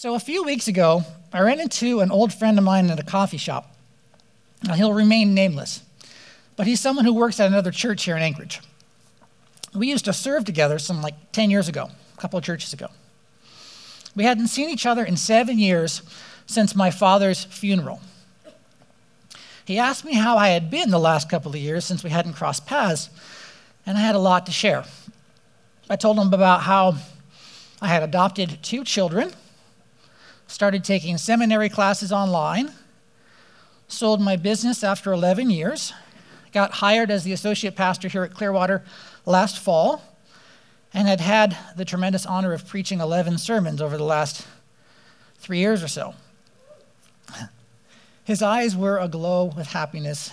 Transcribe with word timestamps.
So, 0.00 0.14
a 0.14 0.18
few 0.18 0.44
weeks 0.44 0.66
ago, 0.66 1.02
I 1.30 1.40
ran 1.40 1.60
into 1.60 2.00
an 2.00 2.10
old 2.10 2.32
friend 2.32 2.56
of 2.56 2.64
mine 2.64 2.88
at 2.88 2.98
a 2.98 3.02
coffee 3.02 3.36
shop. 3.36 3.76
Now, 4.64 4.72
he'll 4.72 4.94
remain 4.94 5.34
nameless, 5.34 5.82
but 6.56 6.66
he's 6.66 6.80
someone 6.80 7.04
who 7.04 7.12
works 7.12 7.38
at 7.38 7.48
another 7.48 7.70
church 7.70 8.04
here 8.04 8.16
in 8.16 8.22
Anchorage. 8.22 8.62
We 9.74 9.90
used 9.90 10.06
to 10.06 10.14
serve 10.14 10.46
together 10.46 10.78
some 10.78 11.02
like 11.02 11.32
10 11.32 11.50
years 11.50 11.68
ago, 11.68 11.90
a 12.16 12.18
couple 12.18 12.38
of 12.38 12.44
churches 12.46 12.72
ago. 12.72 12.88
We 14.16 14.24
hadn't 14.24 14.46
seen 14.46 14.70
each 14.70 14.86
other 14.86 15.04
in 15.04 15.18
seven 15.18 15.58
years 15.58 16.00
since 16.46 16.74
my 16.74 16.90
father's 16.90 17.44
funeral. 17.44 18.00
He 19.66 19.76
asked 19.76 20.06
me 20.06 20.14
how 20.14 20.38
I 20.38 20.48
had 20.48 20.70
been 20.70 20.88
the 20.88 20.98
last 20.98 21.28
couple 21.28 21.50
of 21.50 21.58
years 21.58 21.84
since 21.84 22.02
we 22.02 22.08
hadn't 22.08 22.32
crossed 22.32 22.64
paths, 22.64 23.10
and 23.84 23.98
I 23.98 24.00
had 24.00 24.14
a 24.14 24.18
lot 24.18 24.46
to 24.46 24.52
share. 24.52 24.84
I 25.90 25.96
told 25.96 26.18
him 26.18 26.32
about 26.32 26.62
how 26.62 26.96
I 27.82 27.88
had 27.88 28.02
adopted 28.02 28.60
two 28.62 28.82
children, 28.82 29.34
started 30.50 30.82
taking 30.82 31.16
seminary 31.16 31.68
classes 31.68 32.10
online, 32.10 32.72
sold 33.86 34.20
my 34.20 34.34
business 34.34 34.82
after 34.82 35.12
11 35.12 35.48
years, 35.48 35.92
got 36.52 36.72
hired 36.72 37.08
as 37.08 37.22
the 37.22 37.32
associate 37.32 37.76
pastor 37.76 38.08
here 38.08 38.24
at 38.24 38.34
Clearwater 38.34 38.82
last 39.24 39.60
fall, 39.60 40.02
and 40.92 41.06
had 41.06 41.20
had 41.20 41.56
the 41.76 41.84
tremendous 41.84 42.26
honor 42.26 42.52
of 42.52 42.66
preaching 42.66 43.00
11 43.00 43.38
sermons 43.38 43.80
over 43.80 43.96
the 43.96 44.04
last 44.04 44.44
three 45.36 45.58
years 45.58 45.84
or 45.84 45.88
so. 45.88 46.14
His 48.24 48.42
eyes 48.42 48.76
were 48.76 48.98
aglow 48.98 49.44
with 49.56 49.68
happiness 49.68 50.32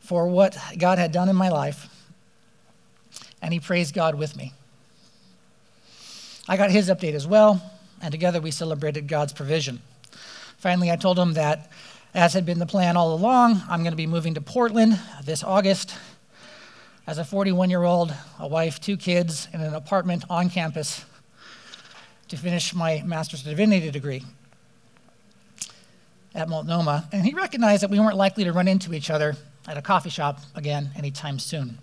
for 0.00 0.26
what 0.26 0.56
God 0.78 0.98
had 0.98 1.12
done 1.12 1.28
in 1.28 1.36
my 1.36 1.50
life, 1.50 1.86
and 3.42 3.52
he 3.52 3.60
praised 3.60 3.94
God 3.94 4.14
with 4.14 4.36
me. 4.36 4.54
I 6.48 6.56
got 6.56 6.70
his 6.70 6.88
update 6.88 7.12
as 7.12 7.26
well, 7.26 7.62
and 8.02 8.10
together 8.10 8.40
we 8.40 8.50
celebrated 8.50 9.06
God's 9.06 9.32
provision. 9.32 9.80
Finally, 10.58 10.90
I 10.90 10.96
told 10.96 11.18
him 11.18 11.34
that, 11.34 11.70
as 12.14 12.34
had 12.34 12.44
been 12.44 12.58
the 12.58 12.66
plan 12.66 12.96
all 12.96 13.14
along, 13.14 13.62
I'm 13.68 13.80
going 13.80 13.92
to 13.92 13.96
be 13.96 14.06
moving 14.06 14.34
to 14.34 14.40
Portland 14.40 14.98
this 15.24 15.42
August 15.42 15.94
as 17.06 17.18
a 17.18 17.24
41 17.24 17.70
year 17.70 17.82
old, 17.82 18.14
a 18.38 18.46
wife, 18.46 18.80
two 18.80 18.96
kids, 18.96 19.48
in 19.52 19.60
an 19.60 19.74
apartment 19.74 20.24
on 20.28 20.50
campus 20.50 21.04
to 22.28 22.36
finish 22.36 22.74
my 22.74 23.02
Master's 23.04 23.40
of 23.40 23.46
Divinity 23.46 23.90
degree 23.90 24.24
at 26.34 26.48
Multnomah. 26.48 27.08
And 27.12 27.24
he 27.24 27.34
recognized 27.34 27.82
that 27.82 27.90
we 27.90 28.00
weren't 28.00 28.16
likely 28.16 28.44
to 28.44 28.52
run 28.52 28.68
into 28.68 28.94
each 28.94 29.10
other 29.10 29.36
at 29.66 29.76
a 29.76 29.82
coffee 29.82 30.10
shop 30.10 30.40
again 30.54 30.90
anytime 30.96 31.38
soon. 31.38 31.78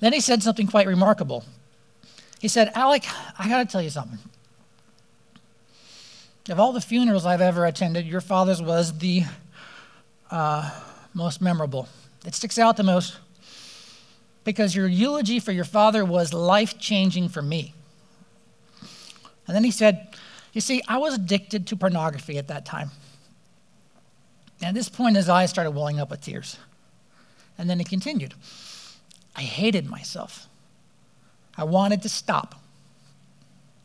Then 0.00 0.12
he 0.12 0.20
said 0.20 0.42
something 0.42 0.66
quite 0.66 0.86
remarkable. 0.86 1.44
He 2.40 2.48
said, 2.48 2.70
Alec, 2.74 3.04
I 3.38 3.48
got 3.48 3.58
to 3.58 3.64
tell 3.64 3.82
you 3.82 3.90
something. 3.90 4.18
Of 6.48 6.58
all 6.58 6.72
the 6.72 6.80
funerals 6.80 7.26
I've 7.26 7.42
ever 7.42 7.66
attended, 7.66 8.06
your 8.06 8.22
father's 8.22 8.62
was 8.62 8.98
the 8.98 9.24
uh, 10.30 10.70
most 11.12 11.42
memorable. 11.42 11.88
It 12.24 12.34
sticks 12.34 12.58
out 12.58 12.78
the 12.78 12.82
most 12.82 13.18
because 14.44 14.74
your 14.74 14.86
eulogy 14.86 15.40
for 15.40 15.52
your 15.52 15.64
father 15.64 16.06
was 16.06 16.32
life 16.32 16.78
changing 16.78 17.28
for 17.28 17.42
me. 17.42 17.74
And 19.46 19.54
then 19.54 19.62
he 19.62 19.70
said, 19.70 20.08
You 20.54 20.62
see, 20.62 20.82
I 20.88 20.96
was 20.96 21.14
addicted 21.14 21.66
to 21.66 21.76
pornography 21.76 22.38
at 22.38 22.48
that 22.48 22.64
time. 22.64 22.92
And 24.60 24.68
at 24.68 24.74
this 24.74 24.88
point, 24.88 25.16
his 25.16 25.28
eyes 25.28 25.50
started 25.50 25.72
welling 25.72 26.00
up 26.00 26.10
with 26.10 26.22
tears. 26.22 26.56
And 27.58 27.68
then 27.68 27.78
he 27.78 27.84
continued, 27.84 28.34
I 29.36 29.42
hated 29.42 29.86
myself. 29.86 30.48
I 31.58 31.64
wanted 31.64 32.02
to 32.02 32.08
stop. 32.08 32.54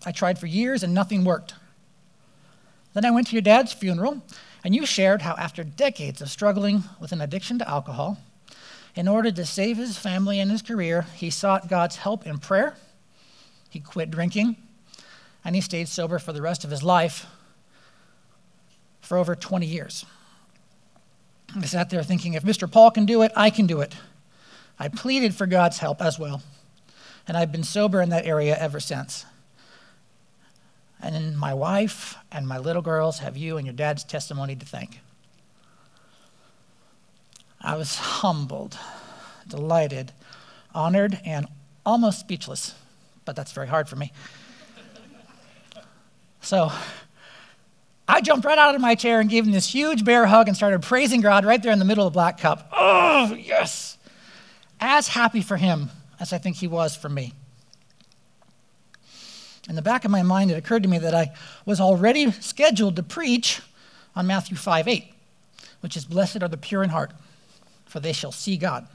I 0.05 0.11
tried 0.11 0.39
for 0.39 0.47
years 0.47 0.81
and 0.81 0.93
nothing 0.93 1.25
worked. 1.25 1.55
Then 2.93 3.05
I 3.05 3.11
went 3.11 3.27
to 3.27 3.33
your 3.33 3.41
dad's 3.41 3.73
funeral, 3.73 4.21
and 4.63 4.75
you 4.75 4.85
shared 4.85 5.23
how, 5.23 5.35
after 5.35 5.63
decades 5.63 6.21
of 6.21 6.29
struggling 6.29 6.83
with 6.99 7.11
an 7.11 7.21
addiction 7.21 7.59
to 7.59 7.69
alcohol, 7.69 8.17
in 8.95 9.07
order 9.07 9.31
to 9.31 9.45
save 9.45 9.77
his 9.77 9.97
family 9.97 10.39
and 10.39 10.51
his 10.51 10.61
career, 10.61 11.07
he 11.15 11.29
sought 11.29 11.67
God's 11.67 11.97
help 11.97 12.27
in 12.27 12.37
prayer. 12.37 12.75
He 13.69 13.79
quit 13.79 14.11
drinking, 14.11 14.57
and 15.43 15.55
he 15.55 15.61
stayed 15.61 15.87
sober 15.87 16.19
for 16.19 16.31
the 16.31 16.41
rest 16.41 16.63
of 16.63 16.69
his 16.69 16.83
life 16.83 17.25
for 19.01 19.17
over 19.17 19.35
20 19.35 19.65
years. 19.65 20.05
I 21.55 21.65
sat 21.65 21.89
there 21.89 22.03
thinking, 22.03 22.33
if 22.33 22.43
Mr. 22.43 22.71
Paul 22.71 22.91
can 22.91 23.05
do 23.05 23.23
it, 23.23 23.31
I 23.35 23.49
can 23.49 23.65
do 23.65 23.81
it. 23.81 23.95
I 24.79 24.87
pleaded 24.87 25.35
for 25.35 25.45
God's 25.47 25.79
help 25.79 26.01
as 26.01 26.19
well, 26.19 26.43
and 27.27 27.35
I've 27.35 27.51
been 27.51 27.63
sober 27.63 28.01
in 28.01 28.09
that 28.09 28.25
area 28.25 28.55
ever 28.57 28.79
since. 28.79 29.25
And 31.03 31.37
my 31.37 31.53
wife 31.53 32.15
and 32.31 32.47
my 32.47 32.57
little 32.57 32.81
girls 32.81 33.19
have 33.19 33.35
you 33.35 33.57
and 33.57 33.67
your 33.67 33.75
dad's 33.75 34.05
testimony 34.05 34.55
to 34.55 34.65
thank. 34.65 35.01
I 37.59 37.75
was 37.75 37.97
humbled, 37.97 38.77
delighted, 39.45 40.13
honored, 40.73 41.19
and 41.25 41.47
almost 41.85 42.21
speechless, 42.21 42.73
but 43.25 43.35
that's 43.35 43.51
very 43.51 43.67
hard 43.67 43.89
for 43.89 43.97
me. 43.97 44.13
So 46.39 46.71
I 48.07 48.21
jumped 48.21 48.45
right 48.45 48.57
out 48.57 48.73
of 48.73 48.79
my 48.79 48.95
chair 48.95 49.19
and 49.19 49.29
gave 49.29 49.45
him 49.45 49.51
this 49.51 49.73
huge 49.73 50.05
bear 50.05 50.25
hug 50.25 50.47
and 50.47 50.55
started 50.55 50.81
praising 50.81 51.19
God 51.19 51.43
right 51.43 51.61
there 51.61 51.73
in 51.73 51.79
the 51.79 51.85
middle 51.85 52.07
of 52.07 52.13
the 52.13 52.17
black 52.17 52.37
cup. 52.37 52.69
Oh, 52.71 53.33
yes! 53.33 53.97
As 54.79 55.09
happy 55.09 55.41
for 55.41 55.57
him 55.57 55.89
as 56.17 56.31
I 56.31 56.37
think 56.37 56.55
he 56.57 56.67
was 56.67 56.95
for 56.95 57.09
me. 57.09 57.33
In 59.69 59.75
the 59.75 59.81
back 59.81 60.03
of 60.03 60.11
my 60.11 60.23
mind, 60.23 60.51
it 60.51 60.57
occurred 60.57 60.83
to 60.83 60.89
me 60.89 60.97
that 60.99 61.15
I 61.15 61.31
was 61.65 61.79
already 61.79 62.31
scheduled 62.31 62.95
to 62.97 63.03
preach 63.03 63.61
on 64.15 64.27
Matthew 64.27 64.57
5 64.57 64.87
8, 64.87 65.13
which 65.79 65.95
is, 65.95 66.05
Blessed 66.05 66.43
are 66.43 66.49
the 66.49 66.57
pure 66.57 66.83
in 66.83 66.89
heart, 66.89 67.11
for 67.85 67.99
they 67.99 68.13
shall 68.13 68.31
see 68.31 68.57
God. 68.57 68.87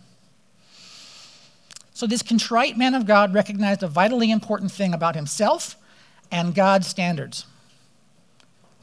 So, 1.95 2.07
this 2.07 2.23
contrite 2.23 2.77
man 2.77 2.95
of 2.95 3.07
God 3.07 3.35
recognized 3.35 3.83
a 3.83 3.89
vitally 3.89 4.31
important 4.31 4.71
thing 4.71 4.93
about 4.93 5.15
himself 5.15 5.75
and 6.31 6.55
God's 6.55 6.87
standards. 6.87 7.47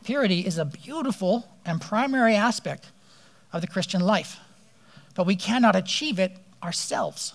Purity 0.03 0.41
is 0.41 0.57
a 0.57 0.65
beautiful 0.65 1.47
and 1.65 1.79
primary 1.79 2.35
aspect 2.35 2.91
of 3.53 3.61
the 3.61 3.67
Christian 3.67 4.01
life, 4.01 4.37
but 5.13 5.25
we 5.25 5.35
cannot 5.35 5.75
achieve 5.75 6.19
it 6.19 6.37
ourselves. 6.61 7.33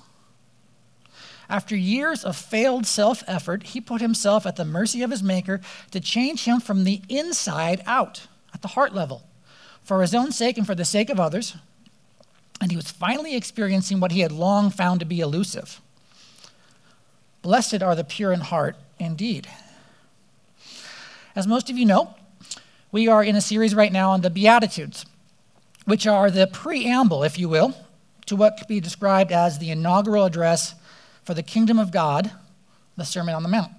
After 1.50 1.76
years 1.76 2.24
of 2.24 2.36
failed 2.36 2.86
self 2.86 3.22
effort, 3.26 3.64
he 3.64 3.80
put 3.80 4.00
himself 4.00 4.46
at 4.46 4.56
the 4.56 4.64
mercy 4.64 5.02
of 5.02 5.10
his 5.10 5.22
Maker 5.22 5.60
to 5.90 6.00
change 6.00 6.44
him 6.44 6.60
from 6.60 6.84
the 6.84 7.02
inside 7.10 7.82
out, 7.84 8.28
at 8.54 8.62
the 8.62 8.68
heart 8.68 8.94
level, 8.94 9.24
for 9.82 10.00
his 10.00 10.14
own 10.14 10.32
sake 10.32 10.56
and 10.56 10.66
for 10.66 10.74
the 10.74 10.84
sake 10.86 11.10
of 11.10 11.20
others 11.20 11.56
and 12.60 12.70
he 12.70 12.76
was 12.76 12.90
finally 12.90 13.34
experiencing 13.34 14.00
what 14.00 14.12
he 14.12 14.20
had 14.20 14.32
long 14.32 14.70
found 14.70 15.00
to 15.00 15.06
be 15.06 15.20
elusive. 15.20 15.80
Blessed 17.42 17.82
are 17.82 17.94
the 17.94 18.04
pure 18.04 18.32
in 18.32 18.40
heart, 18.40 18.76
indeed. 18.98 19.48
As 21.34 21.46
most 21.46 21.70
of 21.70 21.78
you 21.78 21.86
know, 21.86 22.14
we 22.92 23.08
are 23.08 23.24
in 23.24 23.34
a 23.34 23.40
series 23.40 23.74
right 23.74 23.92
now 23.92 24.10
on 24.10 24.20
the 24.20 24.30
Beatitudes, 24.30 25.06
which 25.86 26.06
are 26.06 26.30
the 26.30 26.46
preamble, 26.46 27.22
if 27.22 27.38
you 27.38 27.48
will, 27.48 27.74
to 28.26 28.36
what 28.36 28.58
could 28.58 28.68
be 28.68 28.80
described 28.80 29.32
as 29.32 29.58
the 29.58 29.70
inaugural 29.70 30.26
address 30.26 30.74
for 31.30 31.34
the 31.34 31.44
kingdom 31.44 31.78
of 31.78 31.92
God, 31.92 32.32
the 32.96 33.04
Sermon 33.04 33.36
on 33.36 33.44
the 33.44 33.48
Mount. 33.48 33.70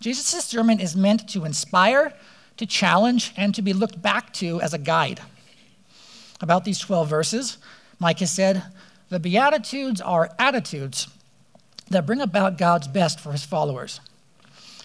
Jesus' 0.00 0.44
sermon 0.44 0.80
is 0.80 0.96
meant 0.96 1.28
to 1.28 1.44
inspire, 1.44 2.12
to 2.56 2.66
challenge, 2.66 3.32
and 3.36 3.54
to 3.54 3.62
be 3.62 3.72
looked 3.72 4.02
back 4.02 4.32
to 4.32 4.60
as 4.60 4.74
a 4.74 4.78
guide 4.78 5.20
about 6.40 6.64
these 6.64 6.80
12 6.80 7.08
verses, 7.08 7.58
Mike 8.00 8.18
has 8.18 8.32
said, 8.32 8.64
the 9.08 9.20
Beatitudes 9.20 10.00
are 10.00 10.34
attitudes 10.36 11.06
that 11.90 12.06
bring 12.06 12.20
about 12.20 12.58
God's 12.58 12.88
best 12.88 13.20
for 13.20 13.30
his 13.30 13.44
followers. 13.44 14.00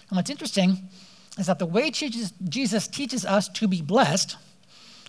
And 0.08 0.16
what's 0.16 0.30
interesting 0.30 0.88
is 1.40 1.46
that 1.46 1.58
the 1.58 1.66
way 1.66 1.90
Jesus 1.90 2.86
teaches 2.86 3.26
us 3.26 3.48
to 3.48 3.66
be 3.66 3.82
blessed 3.82 4.36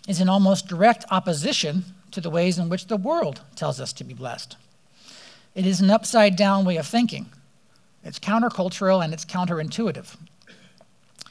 is 0.08 0.20
in 0.20 0.28
almost 0.28 0.66
direct 0.66 1.04
opposition 1.12 1.84
to 2.10 2.20
the 2.20 2.28
ways 2.28 2.58
in 2.58 2.68
which 2.68 2.88
the 2.88 2.96
world 2.96 3.42
tells 3.54 3.80
us 3.80 3.92
to 3.92 4.02
be 4.02 4.14
blessed. 4.14 4.56
It 5.58 5.66
is 5.66 5.80
an 5.80 5.90
upside 5.90 6.36
down 6.36 6.64
way 6.64 6.76
of 6.76 6.86
thinking. 6.86 7.26
It's 8.04 8.20
countercultural 8.20 9.02
and 9.02 9.12
it's 9.12 9.24
counterintuitive. 9.24 10.16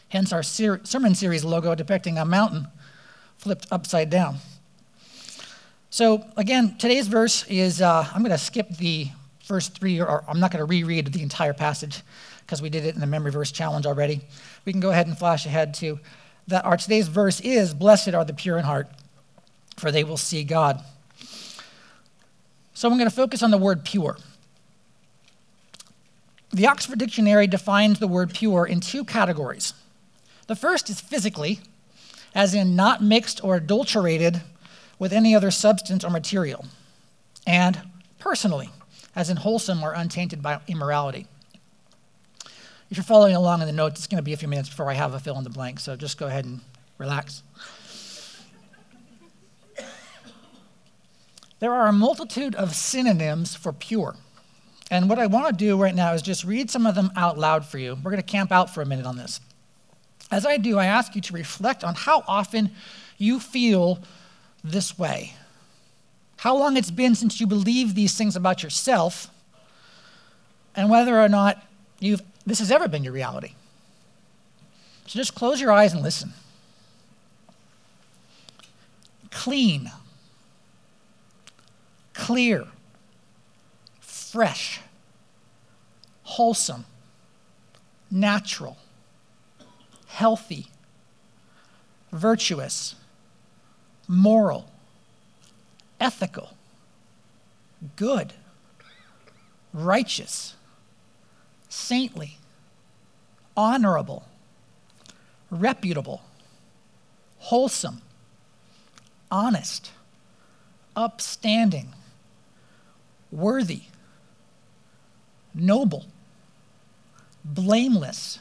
Hence 0.09 0.33
our 0.33 0.43
ser- 0.43 0.81
sermon 0.83 1.15
series 1.15 1.45
logo 1.45 1.73
depicting 1.75 2.17
a 2.17 2.25
mountain 2.25 2.67
flipped 3.37 3.67
upside 3.71 4.09
down. 4.09 4.39
So, 5.89 6.25
again, 6.35 6.75
today's 6.77 7.07
verse 7.07 7.45
is, 7.47 7.81
uh, 7.81 8.05
I'm 8.13 8.21
going 8.21 8.31
to 8.31 8.37
skip 8.37 8.67
the 8.71 9.07
first 9.45 9.79
three, 9.79 10.01
or 10.01 10.25
I'm 10.27 10.41
not 10.41 10.51
going 10.51 10.59
to 10.59 10.65
reread 10.65 11.13
the 11.13 11.23
entire 11.23 11.53
passage 11.53 12.01
because 12.41 12.61
we 12.61 12.69
did 12.69 12.83
it 12.83 12.95
in 12.95 12.99
the 12.99 13.07
memory 13.07 13.31
verse 13.31 13.53
challenge 13.53 13.85
already. 13.85 14.19
We 14.65 14.73
can 14.73 14.81
go 14.81 14.91
ahead 14.91 15.07
and 15.07 15.17
flash 15.17 15.45
ahead 15.45 15.73
to 15.75 16.01
that. 16.47 16.65
Our 16.65 16.75
today's 16.75 17.07
verse 17.07 17.39
is 17.39 17.73
Blessed 17.73 18.13
are 18.13 18.25
the 18.25 18.33
pure 18.33 18.57
in 18.57 18.65
heart, 18.65 18.89
for 19.77 19.89
they 19.89 20.03
will 20.03 20.17
see 20.17 20.43
God. 20.43 20.83
So, 22.77 22.87
I'm 22.87 22.99
going 22.99 23.09
to 23.09 23.15
focus 23.15 23.41
on 23.41 23.49
the 23.49 23.57
word 23.57 23.83
pure. 23.83 24.17
The 26.51 26.67
Oxford 26.67 26.99
Dictionary 26.99 27.47
defines 27.47 27.97
the 27.97 28.07
word 28.07 28.35
pure 28.35 28.67
in 28.67 28.81
two 28.81 29.03
categories. 29.03 29.73
The 30.45 30.55
first 30.55 30.87
is 30.87 31.01
physically, 31.01 31.59
as 32.35 32.53
in 32.53 32.75
not 32.75 33.01
mixed 33.01 33.43
or 33.43 33.55
adulterated 33.55 34.43
with 34.99 35.11
any 35.11 35.33
other 35.33 35.49
substance 35.49 36.03
or 36.03 36.11
material, 36.11 36.65
and 37.47 37.81
personally, 38.19 38.69
as 39.15 39.31
in 39.31 39.37
wholesome 39.37 39.81
or 39.81 39.93
untainted 39.93 40.43
by 40.43 40.59
immorality. 40.67 41.25
If 42.91 42.97
you're 42.97 43.03
following 43.03 43.35
along 43.35 43.61
in 43.61 43.65
the 43.65 43.73
notes, 43.73 44.01
it's 44.01 44.07
going 44.07 44.19
to 44.19 44.23
be 44.23 44.33
a 44.33 44.37
few 44.37 44.47
minutes 44.47 44.69
before 44.69 44.91
I 44.91 44.93
have 44.93 45.15
a 45.15 45.19
fill 45.19 45.39
in 45.39 45.43
the 45.43 45.49
blank, 45.49 45.79
so 45.79 45.95
just 45.95 46.19
go 46.19 46.27
ahead 46.27 46.45
and 46.45 46.59
relax. 46.99 47.41
There 51.59 51.73
are 51.73 51.87
a 51.87 51.93
multitude 51.93 52.55
of 52.55 52.75
synonyms 52.75 53.55
for 53.55 53.73
pure. 53.73 54.15
And 54.89 55.09
what 55.09 55.19
I 55.19 55.27
want 55.27 55.47
to 55.47 55.65
do 55.65 55.75
right 55.81 55.95
now 55.95 56.13
is 56.13 56.21
just 56.21 56.43
read 56.43 56.69
some 56.69 56.85
of 56.85 56.95
them 56.95 57.11
out 57.15 57.37
loud 57.37 57.65
for 57.65 57.77
you. 57.77 57.95
We're 57.95 58.11
going 58.11 58.21
to 58.21 58.23
camp 58.23 58.51
out 58.51 58.73
for 58.73 58.81
a 58.81 58.85
minute 58.85 59.05
on 59.05 59.17
this. 59.17 59.41
As 60.31 60.45
I 60.45 60.57
do, 60.57 60.77
I 60.77 60.85
ask 60.85 61.15
you 61.15 61.21
to 61.21 61.33
reflect 61.33 61.83
on 61.83 61.95
how 61.95 62.23
often 62.27 62.71
you 63.17 63.39
feel 63.39 63.99
this 64.63 64.97
way. 64.97 65.33
How 66.37 66.55
long 66.55 66.77
it's 66.77 66.91
been 66.91 67.15
since 67.15 67.39
you 67.41 67.47
believe 67.47 67.95
these 67.95 68.15
things 68.15 68.35
about 68.35 68.61
yourself, 68.61 69.29
and 70.75 70.89
whether 70.89 71.19
or 71.19 71.27
not 71.27 71.65
you've, 71.99 72.21
this 72.45 72.59
has 72.59 72.71
ever 72.71 72.87
been 72.87 73.03
your 73.03 73.13
reality. 73.13 73.53
So 75.07 75.17
just 75.17 75.33
close 75.33 75.59
your 75.59 75.71
eyes 75.71 75.93
and 75.93 76.03
listen. 76.03 76.33
Clean, 79.31 79.91
clear, 82.17 82.65
fresh, 83.99 84.81
wholesome, 86.23 86.83
natural, 88.09 88.75
healthy, 90.07 90.67
virtuous, 92.11 92.95
moral, 94.07 94.65
ethical, 95.99 96.57
good, 97.95 98.33
righteous, 99.71 100.55
saintly, 101.69 102.39
honorable, 103.55 104.25
reputable, 105.51 106.23
wholesome, 107.37 108.01
honest, 109.29 109.91
upstanding, 110.95 111.93
worthy, 113.31 113.83
noble, 115.53 116.05
blameless, 117.43 118.39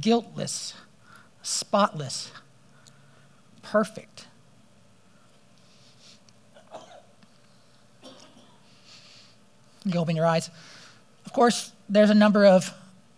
guiltless, 0.00 0.74
spotless, 1.42 2.32
perfect. 3.62 4.26
You 9.84 9.98
open 10.00 10.16
your 10.16 10.26
eyes. 10.26 10.50
Of 11.24 11.32
course, 11.32 11.72
there's 11.88 12.10
a 12.10 12.14
number 12.14 12.44
of 12.44 12.74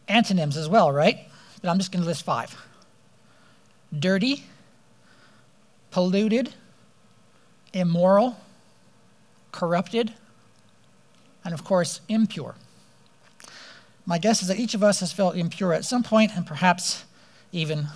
antonyms 0.06 0.56
as 0.56 0.69
well, 0.69 0.93
right? 0.93 1.19
But 1.61 1.71
I'm 1.71 1.79
just 1.79 1.91
going 1.93 2.03
to 2.03 2.09
list 2.09 2.25
five 2.25 2.56
dirty, 3.99 4.44
polluted, 5.91 6.55
immoral, 7.73 8.37
corrupted, 9.53 10.12
and 11.44 11.54
of 11.54 11.64
course, 11.64 12.00
impure. 12.08 12.54
My 14.06 14.19
guess 14.19 14.42
is 14.42 14.48
that 14.48 14.58
each 14.58 14.75
of 14.75 14.82
us 14.82 15.00
has 15.00 15.12
felt 15.12 15.37
impure 15.37 15.72
at 15.72 15.84
some 15.84 16.02
point 16.02 16.32
and 16.34 16.46
perhaps 16.46 17.04
even 17.52 17.88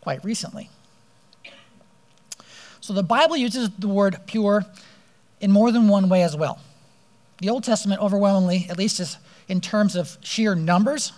quite 0.00 0.24
recently. 0.24 0.70
So 2.80 2.92
the 2.92 3.02
Bible 3.02 3.36
uses 3.36 3.70
the 3.78 3.88
word 3.88 4.18
pure 4.26 4.64
in 5.40 5.50
more 5.50 5.72
than 5.72 5.88
one 5.88 6.08
way 6.08 6.22
as 6.22 6.36
well. 6.36 6.60
The 7.38 7.48
Old 7.48 7.64
Testament, 7.64 8.00
overwhelmingly, 8.00 8.66
at 8.70 8.78
least 8.78 9.18
in 9.48 9.60
terms 9.60 9.96
of 9.96 10.18
sheer 10.20 10.54
numbers, 10.54 11.12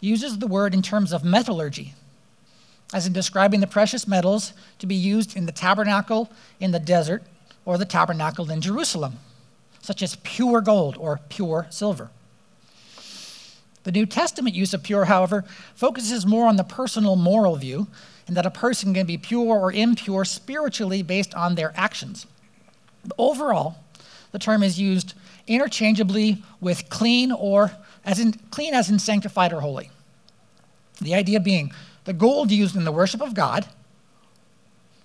uses 0.00 0.38
the 0.38 0.46
word 0.46 0.74
in 0.74 0.82
terms 0.82 1.12
of 1.12 1.24
metallurgy, 1.24 1.94
as 2.92 3.06
in 3.06 3.12
describing 3.12 3.60
the 3.60 3.66
precious 3.66 4.06
metals 4.06 4.52
to 4.78 4.86
be 4.86 4.94
used 4.94 5.36
in 5.36 5.46
the 5.46 5.52
tabernacle 5.52 6.30
in 6.60 6.72
the 6.72 6.78
desert 6.78 7.22
or 7.64 7.78
the 7.78 7.84
tabernacle 7.84 8.50
in 8.50 8.60
Jerusalem, 8.60 9.14
such 9.84 10.02
as 10.02 10.16
pure 10.22 10.62
gold 10.62 10.96
or 10.98 11.20
pure 11.28 11.66
silver. 11.68 12.10
The 13.82 13.92
New 13.92 14.06
Testament 14.06 14.56
use 14.56 14.72
of 14.72 14.82
pure, 14.82 15.04
however, 15.04 15.44
focuses 15.74 16.24
more 16.24 16.46
on 16.48 16.56
the 16.56 16.64
personal 16.64 17.16
moral 17.16 17.56
view, 17.56 17.88
and 18.26 18.34
that 18.34 18.46
a 18.46 18.50
person 18.50 18.94
can 18.94 19.04
be 19.04 19.18
pure 19.18 19.58
or 19.58 19.70
impure 19.70 20.24
spiritually 20.24 21.02
based 21.02 21.34
on 21.34 21.54
their 21.54 21.74
actions. 21.76 22.26
But 23.02 23.12
overall, 23.18 23.76
the 24.32 24.38
term 24.38 24.62
is 24.62 24.80
used 24.80 25.12
interchangeably 25.46 26.42
with 26.62 26.88
clean 26.88 27.30
or 27.30 27.72
as 28.06 28.18
in 28.18 28.32
clean 28.50 28.72
as 28.72 28.88
in 28.88 28.98
sanctified 28.98 29.52
or 29.52 29.60
holy. 29.60 29.90
The 31.02 31.14
idea 31.14 31.40
being 31.40 31.72
the 32.04 32.14
gold 32.14 32.50
used 32.50 32.74
in 32.74 32.84
the 32.84 32.92
worship 32.92 33.20
of 33.20 33.34
God 33.34 33.66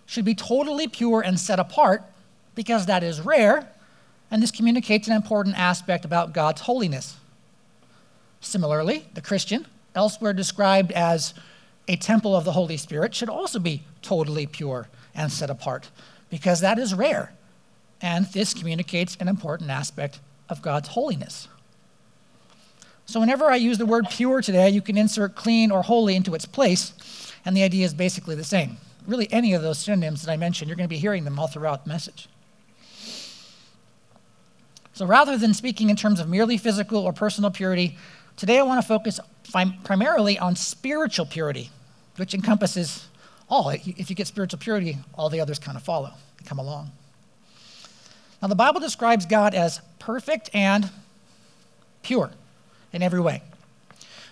should 0.06 0.24
be 0.24 0.36
totally 0.36 0.88
pure 0.88 1.20
and 1.20 1.38
set 1.38 1.60
apart 1.60 2.04
because 2.56 2.86
that 2.86 3.04
is 3.04 3.20
rare, 3.20 3.70
and 4.32 4.42
this 4.42 4.52
communicates 4.52 5.08
an 5.08 5.16
important 5.16 5.58
aspect 5.58 6.06
about 6.06 6.34
God's 6.34 6.62
holiness. 6.62 7.18
Similarly, 8.42 9.08
the 9.14 9.22
Christian, 9.22 9.68
elsewhere 9.96 10.34
described 10.34 10.92
as 10.92 11.34
a 11.88 11.96
temple 11.96 12.36
of 12.36 12.46
the 12.46 12.52
Holy 12.52 12.78
Spirit, 12.78 13.16
should 13.16 13.30
also 13.30 13.60
be 13.60 13.84
totally 14.02 14.46
pure 14.46 14.88
and 15.16 15.32
set 15.32 15.50
apart 15.50 15.90
because 16.30 16.62
that 16.62 16.78
is 16.80 16.94
rare. 16.94 17.34
And 18.02 18.26
this 18.28 18.54
communicates 18.54 19.18
an 19.20 19.28
important 19.28 19.70
aspect 19.70 20.20
of 20.48 20.62
God's 20.62 20.90
holiness. 20.90 21.48
So, 23.06 23.20
whenever 23.20 23.46
I 23.46 23.56
use 23.56 23.78
the 23.78 23.86
word 23.86 24.06
pure 24.10 24.42
today, 24.42 24.70
you 24.70 24.82
can 24.82 24.98
insert 24.98 25.36
clean 25.36 25.72
or 25.72 25.82
holy 25.82 26.16
into 26.16 26.36
its 26.36 26.46
place, 26.46 26.94
and 27.44 27.58
the 27.58 27.64
idea 27.64 27.84
is 27.84 27.94
basically 27.94 28.36
the 28.36 28.44
same. 28.44 28.78
Really, 29.08 29.28
any 29.34 29.54
of 29.54 29.64
those 29.64 29.80
synonyms 29.80 30.22
that 30.22 30.32
I 30.32 30.38
mentioned, 30.38 30.70
you're 30.70 30.76
going 30.76 30.88
to 30.88 30.94
be 30.94 31.00
hearing 31.00 31.24
them 31.24 31.40
all 31.40 31.48
throughout 31.48 31.86
the 31.86 31.90
message. 31.90 32.30
So, 35.00 35.06
rather 35.06 35.38
than 35.38 35.54
speaking 35.54 35.90
in 35.90 35.96
terms 35.96 36.20
of 36.20 36.28
merely 36.28 36.58
physical 36.58 37.00
or 37.00 37.14
personal 37.14 37.52
purity, 37.52 37.98
Today, 38.40 38.58
I 38.58 38.62
want 38.62 38.82
to 38.82 38.88
focus 38.88 39.20
primarily 39.84 40.40
on 40.40 40.56
spiritual 40.56 41.26
purity, 41.26 41.72
which 42.16 42.34
encompasses 42.34 43.06
all. 43.50 43.70
If 43.70 44.10
you 44.10 44.16
get 44.16 44.28
spiritual 44.28 44.60
purity, 44.60 44.98
all 45.14 45.30
the 45.30 45.42
others 45.42 45.60
kind 45.60 45.76
of 45.76 45.84
follow, 45.84 46.12
come 46.46 46.58
along. 46.58 46.92
Now, 48.42 48.48
the 48.48 48.56
Bible 48.56 48.80
describes 48.80 49.26
God 49.26 49.54
as 49.54 49.82
perfect 50.00 50.50
and 50.54 50.90
pure 52.02 52.32
in 52.94 53.02
every 53.02 53.20
way. 53.20 53.42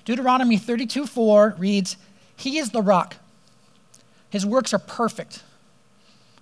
Deuteronomy 0.05 0.57
32 0.57 1.05
4 1.05 1.55
reads, 1.57 1.97
He 2.37 2.57
is 2.57 2.69
the 2.69 2.81
rock. 2.81 3.17
His 4.29 4.45
works 4.45 4.73
are 4.73 4.79
perfect, 4.79 5.43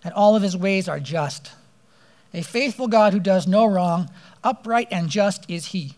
and 0.04 0.14
all 0.14 0.36
of 0.36 0.44
his 0.44 0.56
ways 0.56 0.88
are 0.88 1.00
just. 1.00 1.52
A 2.36 2.44
faithful 2.44 2.90
God 2.90 3.14
who 3.14 3.20
does 3.22 3.48
no 3.48 3.66
wrong, 3.66 4.10
upright 4.44 4.90
and 4.92 5.10
just 5.10 5.50
is 5.50 5.68
he. 5.68 5.94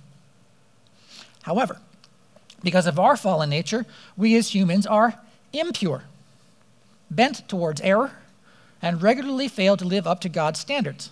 However, 1.41 1.79
because 2.61 2.85
of 2.85 2.99
our 2.99 3.17
fallen 3.17 3.49
nature, 3.49 3.87
we 4.15 4.35
as 4.35 4.53
humans 4.53 4.85
are 4.85 5.19
impure, 5.51 6.03
bent 7.09 7.49
towards 7.49 7.81
error, 7.81 8.11
and 8.83 9.01
regularly 9.01 9.47
fail 9.47 9.75
to 9.77 9.85
live 9.85 10.05
up 10.05 10.19
to 10.21 10.29
God's 10.29 10.59
standards. 10.59 11.09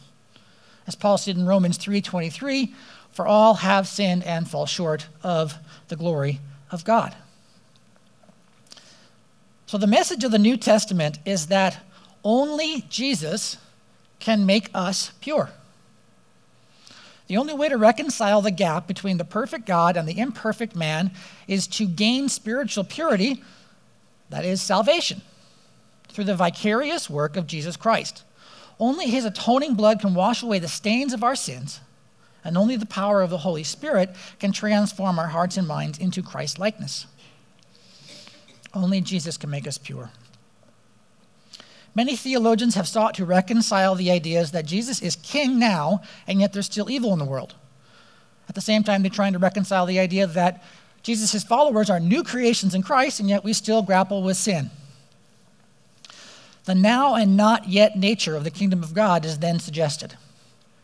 As 0.86 0.94
Paul 0.94 1.17
said 1.17 1.38
in 1.38 1.48
Romans 1.48 1.79
3:23, 1.79 2.75
for 3.12 3.25
all 3.25 3.55
have 3.55 3.88
sinned 3.88 4.24
and 4.25 4.48
fall 4.48 4.67
short 4.67 5.08
of 5.24 5.58
the 5.88 5.96
glory 5.96 6.39
of 6.70 6.84
God. 6.84 7.15
So 9.65 9.79
the 9.79 9.88
message 9.88 10.24
of 10.24 10.29
the 10.29 10.38
New 10.38 10.55
Testament 10.55 11.17
is 11.25 11.48
that 11.48 11.84
only 12.24 12.86
Jesus 12.89 13.58
can 14.19 14.45
make 14.45 14.69
us 14.74 15.12
pure. 15.22 15.50
The 17.27 17.38
only 17.38 17.53
way 17.53 17.69
to 17.69 17.77
reconcile 17.77 18.41
the 18.41 18.51
gap 18.51 18.88
between 18.88 19.17
the 19.17 19.25
perfect 19.25 19.65
God 19.65 19.98
and 19.98 20.07
the 20.07 20.19
imperfect 20.19 20.75
man 20.75 21.12
is 21.48 21.65
to 21.67 21.88
gain 21.88 22.29
spiritual 22.29 22.84
purity, 22.84 23.43
that 24.29 24.45
is, 24.45 24.62
salvation, 24.62 25.22
through 26.07 26.25
the 26.25 26.36
vicarious 26.36 27.10
work 27.10 27.36
of 27.36 27.48
Jesus 27.48 27.77
Christ. 27.77 28.24
Only 28.79 29.07
his 29.07 29.25
atoning 29.25 29.74
blood 29.74 30.00
can 30.00 30.13
wash 30.13 30.43
away 30.43 30.60
the 30.60 30.67
stains 30.67 31.13
of 31.13 31.24
our 31.24 31.36
sins, 31.36 31.79
and 32.43 32.57
only 32.57 32.75
the 32.75 32.86
power 32.86 33.22
of 33.22 33.31
the 33.31 33.39
Holy 33.39 33.63
Spirit 33.63 34.15
can 34.39 34.51
transform 34.51 35.17
our 35.17 35.27
hearts 35.27 35.57
and 35.57 35.67
minds 35.67 35.98
into 35.98 36.22
Christ 36.22 36.60
likeness. 36.60 37.07
Only 38.74 39.01
Jesus 39.01 39.38
can 39.38 39.50
make 39.50 39.67
us 39.67 39.77
pure. 39.77 40.12
Many 41.96 42.18
theologians 42.18 42.75
have 42.75 42.90
sought 42.90 43.16
to 43.16 43.25
reconcile 43.25 43.96
the 43.96 44.12
ideas 44.12 44.52
that 44.52 44.66
Jesus 44.66 45.02
is 45.02 45.16
king 45.16 45.58
now, 45.58 46.02
and 46.28 46.42
yet 46.42 46.52
there's 46.52 46.66
still 46.66 46.90
evil 46.90 47.14
in 47.14 47.20
the 47.20 47.25
world. 47.25 47.56
At 48.50 48.56
the 48.56 48.62
same 48.62 48.84
time, 48.84 49.02
they're 49.02 49.10
trying 49.10 49.34
to 49.34 49.40
reconcile 49.40 49.86
the 49.86 50.00
idea 50.00 50.28
that 50.28 50.62
Jesus' 51.04 51.44
followers 51.44 51.90
are 51.90 52.00
new 52.00 52.22
creations 52.22 52.75
in 52.75 52.84
Christ, 52.84 53.20
and 53.20 53.30
yet 53.30 53.44
we 53.44 53.54
still 53.54 53.82
grapple 53.82 54.24
with 54.24 54.36
sin. 54.36 54.72
The 56.66 56.75
now 56.75 57.16
and 57.16 57.38
not 57.38 57.70
yet 57.70 57.98
nature 57.98 58.36
of 58.36 58.44
the 58.44 58.52
kingdom 58.52 58.84
of 58.84 58.94
God 58.94 59.24
is 59.24 59.40
then 59.40 59.60
suggested. 59.60 60.16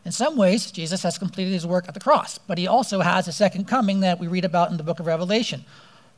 In 0.05 0.11
some 0.11 0.37
ways, 0.37 0.71
Jesus 0.71 1.03
has 1.03 1.17
completed 1.17 1.53
his 1.53 1.67
work 1.67 1.87
at 1.87 1.93
the 1.93 1.99
cross, 1.99 2.37
but 2.37 2.57
he 2.57 2.67
also 2.67 3.01
has 3.01 3.27
a 3.27 3.31
second 3.31 3.67
coming 3.67 3.99
that 3.99 4.19
we 4.19 4.27
read 4.27 4.45
about 4.45 4.71
in 4.71 4.77
the 4.77 4.83
book 4.83 4.99
of 4.99 5.07
Revelation. 5.07 5.65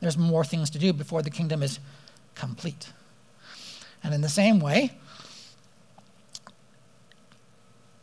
There's 0.00 0.16
more 0.16 0.44
things 0.44 0.70
to 0.70 0.78
do 0.78 0.92
before 0.92 1.22
the 1.22 1.30
kingdom 1.30 1.62
is 1.62 1.80
complete. 2.34 2.92
And 4.04 4.12
in 4.14 4.20
the 4.20 4.28
same 4.28 4.60
way, 4.60 4.92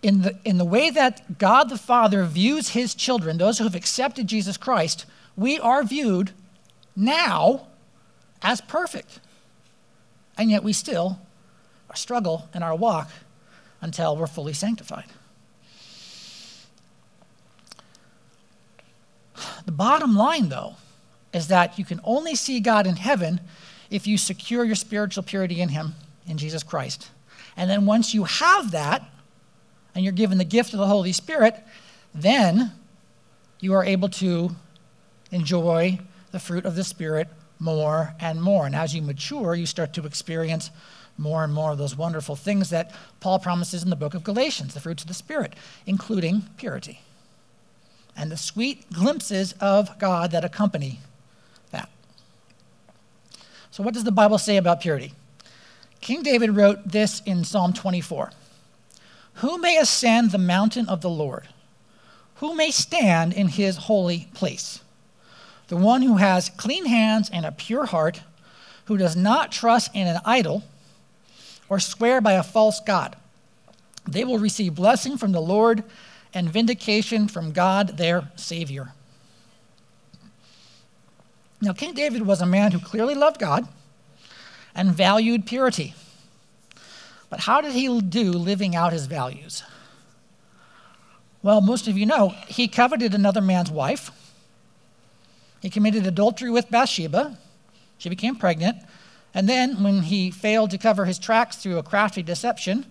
in 0.02 0.24
the, 0.24 0.38
in 0.44 0.58
the 0.58 0.66
way 0.66 0.90
that 0.90 1.38
God 1.38 1.70
the 1.70 1.78
Father 1.78 2.26
views 2.26 2.70
his 2.70 2.96
children, 2.96 3.38
those 3.38 3.60
who 3.60 3.66
have 3.66 3.76
accepted 3.76 4.26
Jesus 4.26 4.58
Christ, 4.58 5.06
we 5.38 5.60
are 5.60 5.84
viewed 5.84 6.32
now 6.96 7.68
as 8.42 8.62
perfect. 8.62 9.20
And 10.38 10.50
yet 10.50 10.64
we 10.64 10.74
still 10.74 11.20
struggle 11.94 12.50
in 12.54 12.64
our 12.64 12.76
walk 12.76 13.12
until 13.80 14.18
we're 14.18 14.28
fully 14.28 14.54
sanctified. 14.54 15.06
The 19.66 19.72
bottom 19.72 20.16
line, 20.16 20.50
though, 20.50 20.76
is 21.34 21.48
that 21.48 21.78
you 21.78 21.86
can 21.86 22.00
only 22.04 22.36
see 22.36 22.60
God 22.60 22.88
in 22.88 22.96
heaven 22.96 23.40
if 23.92 24.08
you 24.08 24.18
secure 24.18 24.66
your 24.66 24.76
spiritual 24.76 25.22
purity 25.22 25.62
in 25.62 25.70
Him, 25.70 25.94
in 26.26 26.40
Jesus 26.40 26.64
Christ. 26.64 27.12
And 27.56 27.70
then 27.70 27.86
once 27.86 28.14
you 28.14 28.24
have 28.24 28.72
that, 28.72 29.04
and 29.94 30.04
you're 30.04 30.14
given 30.14 30.40
the 30.40 30.46
gift 30.46 30.74
of 30.74 30.80
the 30.80 30.88
Holy 30.88 31.12
Spirit, 31.12 31.56
then 32.16 32.72
you 33.60 33.74
are 33.74 33.84
able 33.84 34.10
to 34.10 34.56
enjoy 35.32 36.00
the 36.32 36.40
fruit 36.40 36.66
of 36.66 36.76
the 36.76 36.84
Spirit 36.84 37.28
more 37.60 38.16
and 38.20 38.42
more. 38.42 38.66
And 38.66 38.74
as 38.74 38.96
you 38.96 39.04
mature, 39.04 39.54
you 39.54 39.66
start 39.66 39.94
to 39.94 40.06
experience 40.06 40.72
more 41.18 41.44
and 41.44 41.54
more 41.54 41.72
of 41.72 41.78
those 41.78 41.96
wonderful 41.96 42.36
things 42.36 42.70
that 42.72 42.96
Paul 43.20 43.38
promises 43.38 43.84
in 43.84 43.90
the 43.90 43.96
book 43.96 44.14
of 44.16 44.24
Galatians, 44.24 44.74
the 44.74 44.80
fruits 44.80 45.04
of 45.04 45.08
the 45.08 45.14
Spirit, 45.14 45.54
including 45.86 46.44
purity 46.58 47.02
and 48.16 48.32
the 48.32 48.38
sweet 48.38 48.92
glimpses 48.92 49.54
of 49.60 49.98
God 50.00 50.32
that 50.32 50.44
accompany. 50.44 51.00
So, 53.72 53.84
what 53.84 53.94
does 53.94 54.04
the 54.04 54.12
Bible 54.12 54.38
say 54.38 54.58
about 54.58 54.82
purity? 54.82 55.14
King 56.02 56.24
David 56.24 56.56
wrote 56.56 56.80
this 56.86 57.22
in 57.26 57.44
Psalm 57.44 57.74
24 57.74 58.32
Who 59.36 59.58
may 59.58 59.78
ascend 59.78 60.32
the 60.32 60.38
mountain 60.38 60.90
of 60.90 61.02
the 61.02 61.10
Lord? 61.10 61.48
Who 62.36 62.56
may 62.56 62.72
stand 62.72 63.34
in 63.34 63.48
his 63.48 63.78
holy 63.78 64.28
place? 64.34 64.82
The 65.70 65.78
one 65.78 66.02
who 66.02 66.18
has 66.18 66.50
clean 66.50 66.86
hands 66.86 67.30
and 67.30 67.46
a 67.46 67.52
pure 67.52 67.86
heart, 67.86 68.22
who 68.86 68.98
does 68.98 69.16
not 69.16 69.52
trust 69.52 69.92
in 69.94 70.08
an 70.08 70.20
idol 70.26 70.64
or 71.70 71.80
swear 71.80 72.20
by 72.20 72.34
a 72.34 72.44
false 72.44 72.82
God. 72.82 73.16
They 74.06 74.26
will 74.26 74.40
receive 74.40 74.76
blessing 74.76 75.18
from 75.18 75.32
the 75.32 75.42
Lord 75.42 75.84
and 76.34 76.52
vindication 76.52 77.30
from 77.30 77.52
God 77.52 77.98
their 77.98 78.32
Savior. 78.36 78.92
Now, 81.62 81.74
King 81.74 81.94
David 81.94 82.24
was 82.26 82.42
a 82.42 82.46
man 82.46 82.72
who 82.72 82.80
clearly 82.80 83.16
loved 83.16 83.40
God 83.40 83.68
and 84.74 84.92
valued 84.92 85.46
purity. 85.46 85.94
But 87.30 87.42
how 87.42 87.62
did 87.62 87.74
he 87.74 88.02
do 88.02 88.32
living 88.32 88.76
out 88.76 88.94
his 88.94 89.06
values? 89.06 89.64
Well, 91.44 91.62
most 91.62 91.88
of 91.88 91.98
you 91.98 92.06
know 92.06 92.30
he 92.48 92.68
coveted 92.68 93.14
another 93.14 93.42
man's 93.42 93.72
wife 93.72 94.12
he 95.62 95.70
committed 95.70 96.08
adultery 96.08 96.50
with 96.50 96.72
Bathsheba. 96.72 97.38
She 98.00 98.10
became 98.10 98.36
pregnant. 98.36 98.78
And 99.34 99.48
then, 99.48 99.82
when 99.84 100.02
he 100.02 100.32
failed 100.32 100.72
to 100.72 100.78
cover 100.78 101.06
his 101.06 101.20
tracks 101.20 101.56
through 101.56 101.78
a 101.78 101.84
crafty 101.84 102.24
deception, 102.24 102.86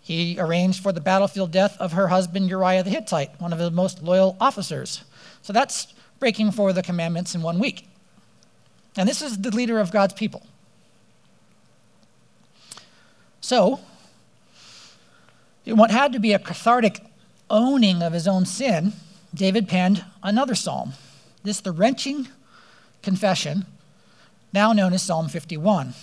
he 0.00 0.36
arranged 0.40 0.82
for 0.82 0.92
the 0.92 1.00
battlefield 1.00 1.52
death 1.52 1.76
of 1.78 1.92
her 1.92 2.08
husband 2.08 2.48
Uriah 2.48 2.82
the 2.82 2.90
Hittite, 2.90 3.38
one 3.40 3.52
of 3.52 3.58
his 3.58 3.70
most 3.70 4.02
loyal 4.02 4.36
officers. 4.40 5.04
So 5.42 5.52
that's 5.52 5.92
breaking 6.18 6.50
four 6.52 6.70
of 6.70 6.74
the 6.74 6.82
commandments 6.82 7.34
in 7.34 7.42
one 7.42 7.58
week. 7.58 7.88
And 8.96 9.08
this 9.08 9.20
is 9.20 9.38
the 9.38 9.50
leader 9.50 9.78
of 9.78 9.90
God's 9.90 10.14
people. 10.14 10.46
So, 13.40 13.80
in 15.64 15.76
what 15.76 15.90
had 15.90 16.12
to 16.12 16.18
be 16.18 16.32
a 16.32 16.38
cathartic 16.38 17.00
owning 17.50 18.02
of 18.02 18.12
his 18.12 18.26
own 18.26 18.46
sin, 18.46 18.92
David 19.34 19.68
penned 19.68 20.04
another 20.22 20.54
psalm. 20.54 20.94
This 21.42 21.60
the 21.60 21.72
wrenching 21.72 22.28
confession, 23.02 23.66
now 24.52 24.72
known 24.72 24.92
as 24.92 25.02
Psalm 25.02 25.28
51. 25.28 25.94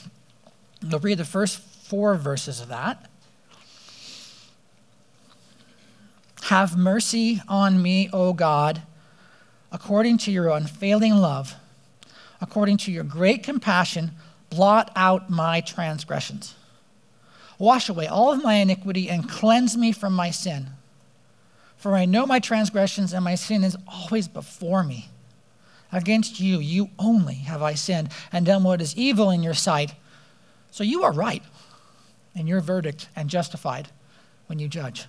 You'll 0.81 0.99
read 0.99 1.17
the 1.17 1.25
first 1.25 1.59
four 1.59 2.15
verses 2.15 2.61
of 2.61 2.69
that. 2.69 3.09
Have 6.43 6.77
mercy 6.77 7.41
on 7.47 7.81
me, 7.81 8.09
O 8.13 8.33
God, 8.33 8.83
according 9.73 10.19
to 10.19 10.31
your 10.31 10.49
unfailing 10.49 11.15
love, 11.15 11.55
according 12.39 12.77
to 12.77 12.91
your 12.91 13.03
great 13.03 13.43
compassion, 13.43 14.11
blot 14.49 14.91
out 14.95 15.29
my 15.29 15.59
transgressions. 15.59 16.53
Wash 17.57 17.89
away 17.89 18.07
all 18.07 18.31
of 18.31 18.43
my 18.43 18.55
iniquity 18.55 19.09
and 19.09 19.27
cleanse 19.27 19.75
me 19.75 19.91
from 19.91 20.13
my 20.13 20.29
sin. 20.29 20.67
For 21.75 21.95
I 21.95 22.05
know 22.05 22.25
my 22.25 22.39
transgressions 22.39 23.13
and 23.13 23.25
my 23.25 23.35
sin 23.35 23.63
is 23.63 23.75
always 23.87 24.27
before 24.27 24.83
me. 24.83 25.09
Against 25.91 26.39
you, 26.39 26.59
you 26.59 26.89
only 26.97 27.35
have 27.35 27.61
I 27.61 27.73
sinned 27.73 28.09
and 28.31 28.45
done 28.45 28.63
what 28.63 28.81
is 28.81 28.95
evil 28.95 29.29
in 29.31 29.43
your 29.43 29.53
sight. 29.53 29.93
So 30.71 30.83
you 30.83 31.03
are 31.03 31.11
right 31.11 31.43
in 32.35 32.47
your 32.47 32.61
verdict 32.61 33.09
and 33.15 33.29
justified 33.29 33.89
when 34.47 34.59
you 34.59 34.67
judge. 34.67 35.05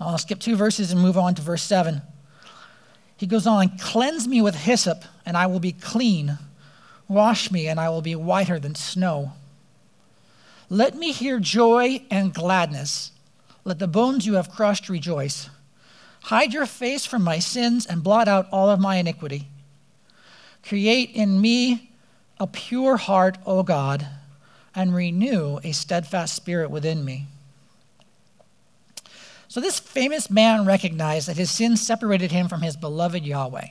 I'll 0.00 0.18
skip 0.18 0.40
two 0.40 0.56
verses 0.56 0.92
and 0.92 1.00
move 1.00 1.18
on 1.18 1.34
to 1.34 1.42
verse 1.42 1.62
7. 1.62 2.00
He 3.20 3.26
goes 3.26 3.46
on, 3.46 3.76
Cleanse 3.76 4.26
me 4.26 4.40
with 4.40 4.54
hyssop, 4.54 5.04
and 5.26 5.36
I 5.36 5.44
will 5.44 5.60
be 5.60 5.72
clean. 5.72 6.38
Wash 7.06 7.50
me, 7.50 7.68
and 7.68 7.78
I 7.78 7.90
will 7.90 8.00
be 8.00 8.14
whiter 8.14 8.58
than 8.58 8.74
snow. 8.74 9.32
Let 10.70 10.96
me 10.96 11.12
hear 11.12 11.38
joy 11.38 12.02
and 12.10 12.32
gladness. 12.32 13.12
Let 13.62 13.78
the 13.78 13.86
bones 13.86 14.24
you 14.24 14.36
have 14.36 14.50
crushed 14.50 14.88
rejoice. 14.88 15.50
Hide 16.22 16.54
your 16.54 16.64
face 16.64 17.04
from 17.04 17.22
my 17.22 17.40
sins 17.40 17.84
and 17.84 18.02
blot 18.02 18.26
out 18.26 18.48
all 18.50 18.70
of 18.70 18.80
my 18.80 18.96
iniquity. 18.96 19.48
Create 20.62 21.10
in 21.10 21.42
me 21.42 21.92
a 22.38 22.46
pure 22.46 22.96
heart, 22.96 23.36
O 23.44 23.62
God, 23.62 24.06
and 24.74 24.94
renew 24.94 25.60
a 25.62 25.72
steadfast 25.72 26.34
spirit 26.34 26.70
within 26.70 27.04
me. 27.04 27.26
So, 29.50 29.60
this 29.60 29.80
famous 29.80 30.30
man 30.30 30.64
recognized 30.64 31.26
that 31.26 31.36
his 31.36 31.50
sins 31.50 31.84
separated 31.84 32.30
him 32.30 32.46
from 32.46 32.62
his 32.62 32.76
beloved 32.76 33.24
Yahweh. 33.24 33.66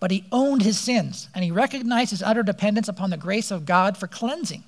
But 0.00 0.10
he 0.10 0.24
owned 0.32 0.62
his 0.62 0.80
sins, 0.80 1.28
and 1.34 1.44
he 1.44 1.50
recognized 1.50 2.12
his 2.12 2.22
utter 2.22 2.42
dependence 2.42 2.88
upon 2.88 3.10
the 3.10 3.18
grace 3.18 3.50
of 3.50 3.66
God 3.66 3.98
for 3.98 4.06
cleansing. 4.06 4.64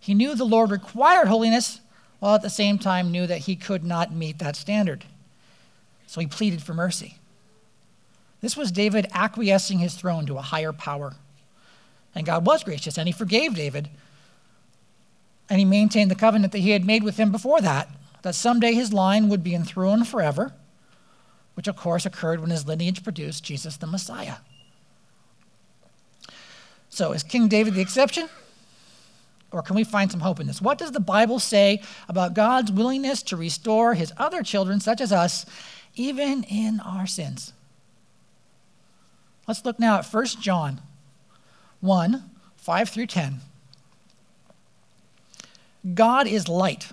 He 0.00 0.14
knew 0.14 0.34
the 0.34 0.46
Lord 0.46 0.70
required 0.70 1.28
holiness, 1.28 1.80
while 2.20 2.34
at 2.34 2.40
the 2.40 2.48
same 2.48 2.78
time 2.78 3.12
knew 3.12 3.26
that 3.26 3.40
he 3.40 3.54
could 3.54 3.84
not 3.84 4.14
meet 4.14 4.38
that 4.38 4.56
standard. 4.56 5.04
So 6.06 6.22
he 6.22 6.26
pleaded 6.26 6.62
for 6.62 6.72
mercy. 6.72 7.18
This 8.40 8.56
was 8.56 8.72
David 8.72 9.08
acquiescing 9.12 9.78
his 9.78 9.94
throne 9.94 10.24
to 10.24 10.38
a 10.38 10.42
higher 10.42 10.72
power. 10.72 11.16
And 12.14 12.24
God 12.24 12.46
was 12.46 12.64
gracious, 12.64 12.96
and 12.96 13.06
he 13.06 13.12
forgave 13.12 13.56
David. 13.56 13.90
And 15.50 15.58
he 15.58 15.66
maintained 15.66 16.10
the 16.10 16.14
covenant 16.14 16.52
that 16.52 16.60
he 16.60 16.70
had 16.70 16.86
made 16.86 17.02
with 17.02 17.18
him 17.18 17.30
before 17.30 17.60
that, 17.60 17.90
that 18.22 18.34
someday 18.34 18.72
his 18.72 18.92
line 18.92 19.28
would 19.28 19.42
be 19.42 19.54
enthroned 19.54 20.08
forever, 20.08 20.52
which 21.54 21.68
of 21.68 21.76
course 21.76 22.06
occurred 22.06 22.40
when 22.40 22.50
his 22.50 22.66
lineage 22.66 23.02
produced 23.02 23.44
Jesus 23.44 23.76
the 23.76 23.86
Messiah. 23.86 24.36
So, 26.88 27.12
is 27.12 27.22
King 27.22 27.48
David 27.48 27.74
the 27.74 27.80
exception? 27.80 28.28
Or 29.50 29.62
can 29.62 29.76
we 29.76 29.84
find 29.84 30.10
some 30.10 30.20
hope 30.20 30.40
in 30.40 30.46
this? 30.46 30.62
What 30.62 30.78
does 30.78 30.92
the 30.92 31.00
Bible 31.00 31.38
say 31.38 31.82
about 32.08 32.34
God's 32.34 32.72
willingness 32.72 33.22
to 33.24 33.36
restore 33.36 33.94
his 33.94 34.12
other 34.16 34.42
children, 34.42 34.80
such 34.80 35.00
as 35.00 35.12
us, 35.12 35.44
even 35.94 36.44
in 36.44 36.80
our 36.80 37.06
sins. 37.06 37.52
Let's 39.46 39.64
look 39.64 39.78
now 39.78 39.98
at 39.98 40.06
1 40.06 40.26
John 40.40 40.80
1 41.80 42.30
5 42.56 42.88
through 42.88 43.06
10. 43.06 43.40
God 45.94 46.26
is 46.28 46.48
light. 46.48 46.92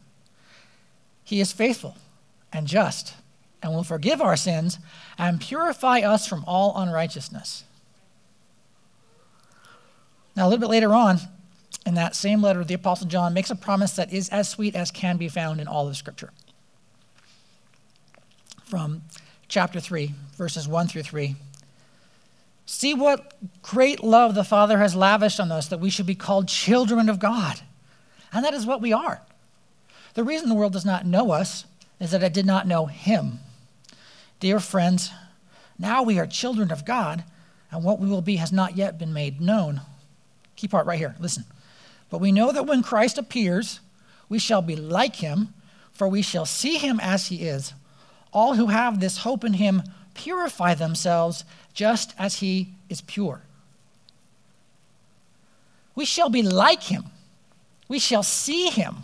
he 1.31 1.39
is 1.39 1.53
faithful 1.53 1.95
and 2.51 2.67
just 2.67 3.13
and 3.63 3.73
will 3.73 3.85
forgive 3.85 4.21
our 4.21 4.35
sins 4.35 4.79
and 5.17 5.39
purify 5.39 5.99
us 5.99 6.27
from 6.27 6.43
all 6.45 6.77
unrighteousness. 6.77 7.63
Now, 10.35 10.45
a 10.45 10.49
little 10.49 10.59
bit 10.59 10.69
later 10.69 10.93
on 10.93 11.19
in 11.85 11.93
that 11.93 12.17
same 12.17 12.41
letter, 12.41 12.65
the 12.65 12.73
Apostle 12.73 13.07
John 13.07 13.33
makes 13.33 13.49
a 13.49 13.55
promise 13.55 13.93
that 13.93 14.11
is 14.11 14.27
as 14.27 14.49
sweet 14.49 14.75
as 14.75 14.91
can 14.91 15.15
be 15.15 15.29
found 15.29 15.61
in 15.61 15.69
all 15.69 15.87
of 15.87 15.95
Scripture. 15.95 16.31
From 18.65 19.01
chapter 19.47 19.79
3, 19.79 20.13
verses 20.35 20.67
1 20.67 20.89
through 20.89 21.03
3. 21.03 21.37
See 22.65 22.93
what 22.93 23.35
great 23.61 24.03
love 24.03 24.35
the 24.35 24.43
Father 24.43 24.79
has 24.79 24.95
lavished 24.95 25.39
on 25.39 25.49
us 25.49 25.69
that 25.69 25.79
we 25.79 25.89
should 25.89 26.05
be 26.05 26.13
called 26.13 26.49
children 26.49 27.07
of 27.07 27.19
God. 27.19 27.61
And 28.33 28.43
that 28.43 28.53
is 28.53 28.65
what 28.65 28.81
we 28.81 28.91
are. 28.91 29.21
The 30.13 30.23
reason 30.23 30.49
the 30.49 30.55
world 30.55 30.73
does 30.73 30.85
not 30.85 31.05
know 31.05 31.31
us 31.31 31.65
is 31.99 32.11
that 32.11 32.23
it 32.23 32.33
did 32.33 32.45
not 32.45 32.67
know 32.67 32.85
Him. 32.85 33.39
Dear 34.39 34.59
friends, 34.59 35.11
now 35.77 36.03
we 36.03 36.19
are 36.19 36.27
children 36.27 36.71
of 36.71 36.85
God, 36.85 37.23
and 37.71 37.83
what 37.83 37.99
we 37.99 38.07
will 38.07 38.21
be 38.21 38.37
has 38.37 38.51
not 38.51 38.75
yet 38.75 38.97
been 38.97 39.13
made 39.13 39.39
known. 39.39 39.81
Key 40.55 40.67
part 40.67 40.85
right 40.85 40.99
here, 40.99 41.15
listen. 41.19 41.45
But 42.09 42.19
we 42.19 42.31
know 42.31 42.51
that 42.51 42.65
when 42.65 42.83
Christ 42.83 43.17
appears, 43.17 43.79
we 44.27 44.39
shall 44.39 44.61
be 44.61 44.75
like 44.75 45.17
Him, 45.17 45.53
for 45.91 46.07
we 46.07 46.21
shall 46.21 46.45
see 46.45 46.77
Him 46.77 46.99
as 46.99 47.27
He 47.27 47.47
is. 47.47 47.73
All 48.33 48.55
who 48.55 48.67
have 48.67 48.99
this 48.99 49.19
hope 49.19 49.43
in 49.43 49.53
Him 49.53 49.83
purify 50.13 50.73
themselves 50.73 51.43
just 51.73 52.13
as 52.17 52.39
he 52.39 52.69
is 52.89 53.01
pure. 53.01 53.41
We 55.95 56.05
shall 56.05 56.29
be 56.29 56.41
like 56.41 56.83
him. 56.83 57.05
We 57.87 57.99
shall 57.99 58.23
see 58.23 58.69
him. 58.69 58.97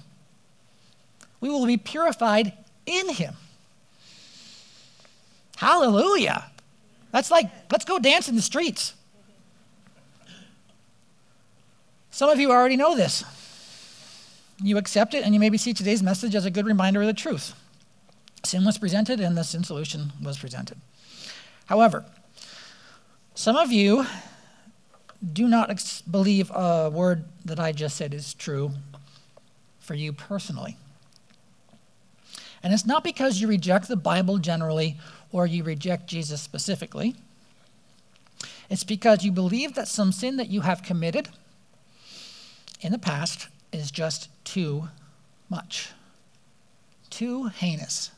We 1.39 1.49
will 1.49 1.65
be 1.65 1.77
purified 1.77 2.53
in 2.85 3.09
him. 3.09 3.35
Hallelujah. 5.57 6.45
That's 7.11 7.31
like, 7.31 7.49
let's 7.71 7.85
go 7.85 7.99
dance 7.99 8.29
in 8.29 8.35
the 8.35 8.41
streets. 8.41 8.93
Some 12.11 12.29
of 12.29 12.39
you 12.39 12.51
already 12.51 12.77
know 12.77 12.95
this. 12.95 13.23
You 14.61 14.77
accept 14.77 15.13
it, 15.13 15.23
and 15.23 15.33
you 15.33 15.39
maybe 15.39 15.57
see 15.57 15.73
today's 15.73 16.01
message 16.01 16.33
as 16.33 16.45
a 16.45 16.51
good 16.51 16.65
reminder 16.65 17.01
of 17.01 17.07
the 17.07 17.13
truth. 17.13 17.53
Sin 18.43 18.65
was 18.65 18.77
presented, 18.77 19.19
and 19.19 19.37
the 19.37 19.43
sin 19.43 19.63
solution 19.63 20.13
was 20.23 20.39
presented. 20.39 20.79
However, 21.67 22.05
some 23.35 23.55
of 23.55 23.71
you 23.71 24.05
do 25.33 25.47
not 25.47 25.69
ex- 25.69 26.01
believe 26.01 26.49
a 26.51 26.89
word 26.89 27.25
that 27.45 27.59
I 27.59 27.71
just 27.71 27.97
said 27.97 28.13
is 28.13 28.33
true 28.33 28.71
for 29.79 29.93
you 29.93 30.11
personally. 30.11 30.77
And 32.67 32.73
it's 32.73 32.85
not 32.85 33.01
because 33.01 33.39
you 33.39 33.47
reject 33.47 33.87
the 33.87 33.95
Bible 33.95 34.39
generally 34.39 34.97
or 35.31 35.47
you 35.47 35.63
reject 35.63 36.07
Jesus 36.07 36.41
specifically. 36.41 37.15
It's 38.69 38.83
because 38.83 39.23
you 39.23 39.31
believe 39.31 39.75
that 39.75 39.87
some 39.87 40.11
sin 40.11 40.35
that 40.35 40.49
you 40.49 40.59
have 40.59 40.83
committed 40.83 41.29
in 42.81 42.91
the 42.91 42.99
past 42.99 43.47
is 43.71 43.89
just 43.89 44.27
too 44.43 44.89
much, 45.49 45.91
too 47.09 47.45
heinous, 47.45 48.11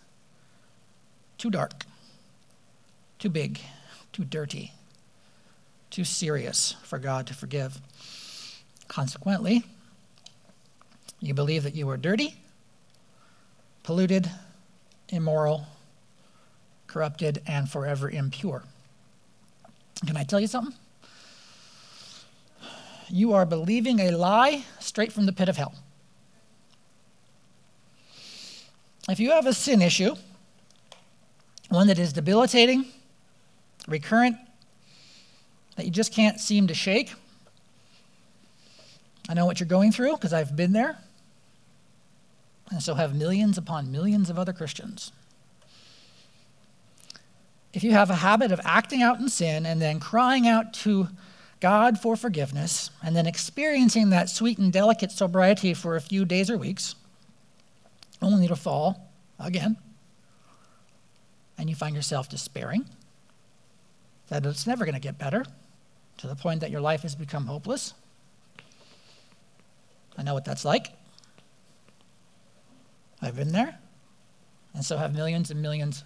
too 1.37 1.51
dark, 1.51 1.85
too 3.19 3.29
big, 3.29 3.59
too 4.11 4.23
dirty 4.23 4.73
too 5.91 6.03
serious 6.03 6.75
for 6.81 6.97
God 6.97 7.27
to 7.27 7.35
forgive. 7.35 7.79
Consequently, 8.87 9.63
you 11.19 11.35
believe 11.35 11.61
that 11.63 11.75
you 11.75 11.87
are 11.89 11.97
dirty, 11.97 12.35
polluted, 13.89 14.29
immoral, 15.07 15.65
corrupted, 16.85 17.41
and 17.47 17.67
forever 17.67 18.07
impure. 18.07 18.61
Can 20.05 20.15
I 20.15 20.23
tell 20.23 20.39
you 20.39 20.45
something? 20.45 20.75
You 23.09 23.33
are 23.33 23.47
believing 23.47 23.99
a 23.99 24.11
lie 24.11 24.63
straight 24.79 25.11
from 25.11 25.25
the 25.25 25.33
pit 25.33 25.49
of 25.49 25.57
hell. 25.57 25.73
If 29.09 29.19
you 29.19 29.31
have 29.31 29.47
a 29.47 29.55
sin 29.55 29.81
issue, 29.81 30.13
one 31.69 31.87
that 31.87 31.97
is 31.97 32.13
debilitating, 32.13 32.85
recurrent, 33.87 34.37
that 35.77 35.85
you 35.85 35.91
just 35.91 36.13
can't 36.13 36.39
seem 36.39 36.67
to 36.67 36.75
shake. 36.75 37.11
I 39.27 39.33
know 39.33 39.47
what 39.47 39.59
you're 39.59 39.67
going 39.67 39.91
through 39.91 40.13
because 40.13 40.31
I've 40.31 40.55
been 40.55 40.73
there. 40.73 40.99
And 42.71 42.83
so 42.83 42.93
have 42.95 43.15
millions 43.15 43.57
upon 43.57 43.91
millions 43.91 44.29
of 44.29 44.37
other 44.37 44.53
Christians. 44.53 45.11
If 47.73 47.83
you 47.83 47.91
have 47.91 48.09
a 48.09 48.15
habit 48.15 48.51
of 48.51 48.59
acting 48.63 49.01
out 49.01 49.19
in 49.19 49.29
sin 49.29 49.65
and 49.65 49.81
then 49.81 49.99
crying 49.99 50.47
out 50.47 50.73
to 50.75 51.07
God 51.59 51.99
for 51.99 52.15
forgiveness 52.15 52.89
and 53.03 53.15
then 53.15 53.25
experiencing 53.25 54.09
that 54.09 54.29
sweet 54.29 54.57
and 54.57 54.71
delicate 54.71 55.11
sobriety 55.11 55.73
for 55.73 55.95
a 55.95 56.01
few 56.01 56.25
days 56.25 56.49
or 56.49 56.57
weeks, 56.57 56.95
only 58.21 58.47
to 58.47 58.55
fall 58.55 59.11
again, 59.39 59.77
and 61.57 61.69
you 61.69 61.75
find 61.75 61.95
yourself 61.95 62.29
despairing 62.29 62.85
that 64.29 64.45
it's 64.45 64.67
never 64.67 64.85
going 64.85 64.95
to 64.95 65.01
get 65.01 65.17
better, 65.17 65.45
to 66.17 66.27
the 66.27 66.35
point 66.35 66.61
that 66.61 66.69
your 66.69 66.81
life 66.81 67.01
has 67.01 67.15
become 67.15 67.45
hopeless. 67.45 67.93
I 70.17 70.23
know 70.23 70.33
what 70.33 70.45
that's 70.45 70.65
like. 70.65 70.91
I've 73.29 73.35
been 73.35 73.51
there, 73.51 73.77
and 74.73 74.83
so 74.83 74.97
have 74.97 75.13
millions 75.13 75.51
and 75.51 75.61
millions 75.61 76.03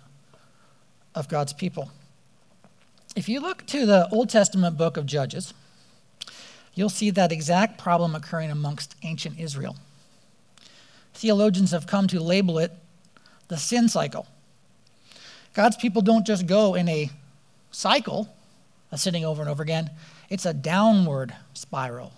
of 1.16 1.30
God's 1.30 1.54
people. 1.54 1.90
If 3.16 3.30
you 3.30 3.40
look 3.40 3.66
to 3.68 3.86
the 3.86 4.10
Old 4.10 4.30
Testament 4.30 4.78
book 4.78 4.98
of 4.98 5.06
Judges, 5.06 5.54
you'll 6.74 6.90
see 6.90 7.12
that 7.12 7.32
exact 7.32 7.78
problem 7.78 8.14
occurring 8.14 8.52
amongst 8.52 8.98
ancient 9.04 9.40
Israel. 9.40 9.78
Theologians 11.14 11.72
have 11.72 11.88
come 11.88 12.08
to 12.08 12.20
label 12.20 12.60
it 12.60 12.74
the 13.48 13.56
sin 13.56 13.88
cycle. 13.88 14.28
God's 15.54 15.78
people 15.78 16.02
don't 16.02 16.28
just 16.28 16.46
go 16.46 16.74
in 16.74 16.90
a 16.90 17.10
cycle, 17.72 18.36
sitting 18.98 19.24
over 19.24 19.42
and 19.42 19.50
over 19.50 19.64
again, 19.64 19.92
it's 20.30 20.46
a 20.46 20.54
downward 20.54 21.34
spiral, 21.54 22.12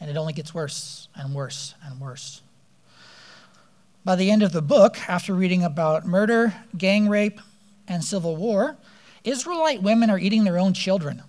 and 0.00 0.10
it 0.10 0.16
only 0.16 0.32
gets 0.32 0.52
worse 0.52 1.06
and 1.14 1.32
worse 1.32 1.76
and 1.84 2.00
worse. 2.00 2.42
By 4.08 4.16
the 4.16 4.30
end 4.30 4.42
of 4.42 4.52
the 4.52 4.62
book, 4.62 4.96
after 5.06 5.34
reading 5.34 5.62
about 5.62 6.06
murder, 6.06 6.54
gang 6.78 7.10
rape, 7.10 7.42
and 7.86 8.02
civil 8.02 8.36
war, 8.36 8.78
Israelite 9.22 9.82
women 9.82 10.08
are 10.08 10.18
eating 10.18 10.44
their 10.44 10.58
own 10.58 10.72
children. 10.72 11.22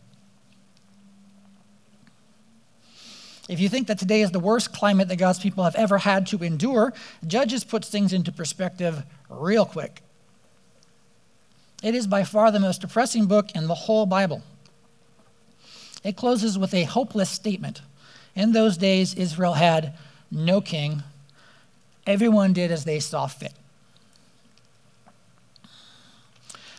If 3.49 3.59
you 3.59 3.67
think 3.67 3.87
that 3.87 3.99
today 3.99 4.21
is 4.21 4.31
the 4.31 4.39
worst 4.39 4.71
climate 4.71 5.09
that 5.09 5.17
God's 5.17 5.39
people 5.39 5.65
have 5.65 5.75
ever 5.75 5.97
had 5.97 6.25
to 6.27 6.41
endure, 6.41 6.93
Judges 7.27 7.65
puts 7.65 7.89
things 7.89 8.13
into 8.13 8.31
perspective 8.31 9.03
real 9.27 9.65
quick. 9.65 10.01
It 11.83 11.95
is 11.95 12.07
by 12.07 12.23
far 12.23 12.49
the 12.49 12.61
most 12.61 12.79
depressing 12.79 13.25
book 13.25 13.49
in 13.55 13.67
the 13.67 13.75
whole 13.75 14.05
Bible. 14.05 14.41
It 16.01 16.15
closes 16.15 16.57
with 16.57 16.73
a 16.73 16.83
hopeless 16.83 17.29
statement. 17.29 17.81
In 18.35 18.53
those 18.53 18.77
days, 18.77 19.15
Israel 19.15 19.55
had 19.55 19.97
no 20.31 20.61
king. 20.61 21.03
Everyone 22.09 22.53
did 22.53 22.71
as 22.71 22.85
they 22.85 22.99
saw 22.99 23.27
fit. 23.27 23.53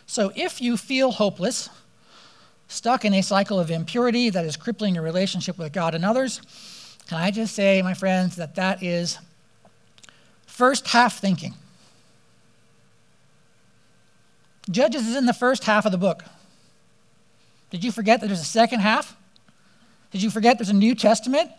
So 0.04 0.32
if 0.34 0.60
you 0.60 0.76
feel 0.76 1.12
hopeless, 1.12 1.70
stuck 2.66 3.04
in 3.04 3.14
a 3.14 3.22
cycle 3.22 3.60
of 3.60 3.70
impurity 3.70 4.28
that 4.28 4.44
is 4.44 4.56
crippling 4.56 4.96
your 4.96 5.04
relationship 5.04 5.56
with 5.56 5.72
God 5.72 5.94
and 5.94 6.04
others, 6.04 6.40
can 7.06 7.18
I 7.18 7.30
just 7.30 7.54
say, 7.54 7.80
my 7.80 7.94
friends, 7.94 8.34
that 8.36 8.56
that 8.56 8.82
is 8.82 9.18
first 10.46 10.88
half 10.88 11.20
thinking. 11.20 11.54
Judges 14.68 15.06
is 15.06 15.14
in 15.14 15.26
the 15.26 15.32
first 15.32 15.62
half 15.62 15.86
of 15.86 15.92
the 15.92 15.98
book. 15.98 16.24
Did 17.70 17.84
you 17.84 17.92
forget 17.92 18.20
that 18.20 18.26
there's 18.26 18.40
a 18.40 18.44
second 18.44 18.80
half? 18.80 19.16
Did 20.10 20.24
you 20.24 20.30
forget 20.30 20.58
there's 20.58 20.70
a 20.70 20.72
New 20.72 20.96
Testament? 20.96 21.52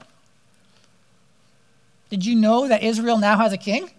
Did 2.11 2.25
you 2.25 2.35
know 2.35 2.67
that 2.67 2.83
Israel 2.83 3.17
now 3.17 3.37
has 3.37 3.53
a 3.53 3.57
king? 3.57 3.89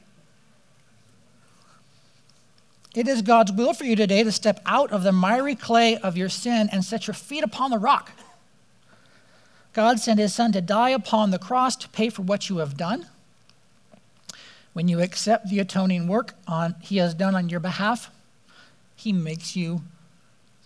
It 2.95 3.09
is 3.09 3.23
God's 3.23 3.51
will 3.51 3.73
for 3.73 3.85
you 3.85 3.97
today 3.97 4.23
to 4.23 4.31
step 4.31 4.61
out 4.67 4.93
of 4.93 5.03
the 5.03 5.13
miry 5.13 5.55
clay 5.55 5.97
of 5.97 6.15
your 6.15 6.29
sin 6.29 6.69
and 6.71 6.85
set 6.85 7.07
your 7.07 7.15
feet 7.15 7.43
upon 7.43 7.71
the 7.71 7.79
rock. 7.79 8.13
God 9.73 9.99
sent 9.99 10.21
his 10.21 10.35
son 10.35 10.53
to 10.53 10.61
die 10.61 10.91
upon 10.91 11.31
the 11.31 11.39
cross 11.39 11.75
to 11.77 11.89
pay 11.89 12.11
for 12.11 12.21
what 12.21 12.51
you 12.51 12.59
have 12.59 12.77
done. 12.77 13.07
When 14.75 14.89
you 14.89 15.01
accept 15.01 15.49
the 15.49 15.61
atoning 15.61 16.07
work 16.07 16.35
on, 16.47 16.75
he 16.83 16.99
has 16.99 17.15
done 17.15 17.35
on 17.35 17.49
your 17.49 17.61
behalf, 17.61 18.11
he 18.95 19.11
makes 19.11 19.57
you 19.57 19.81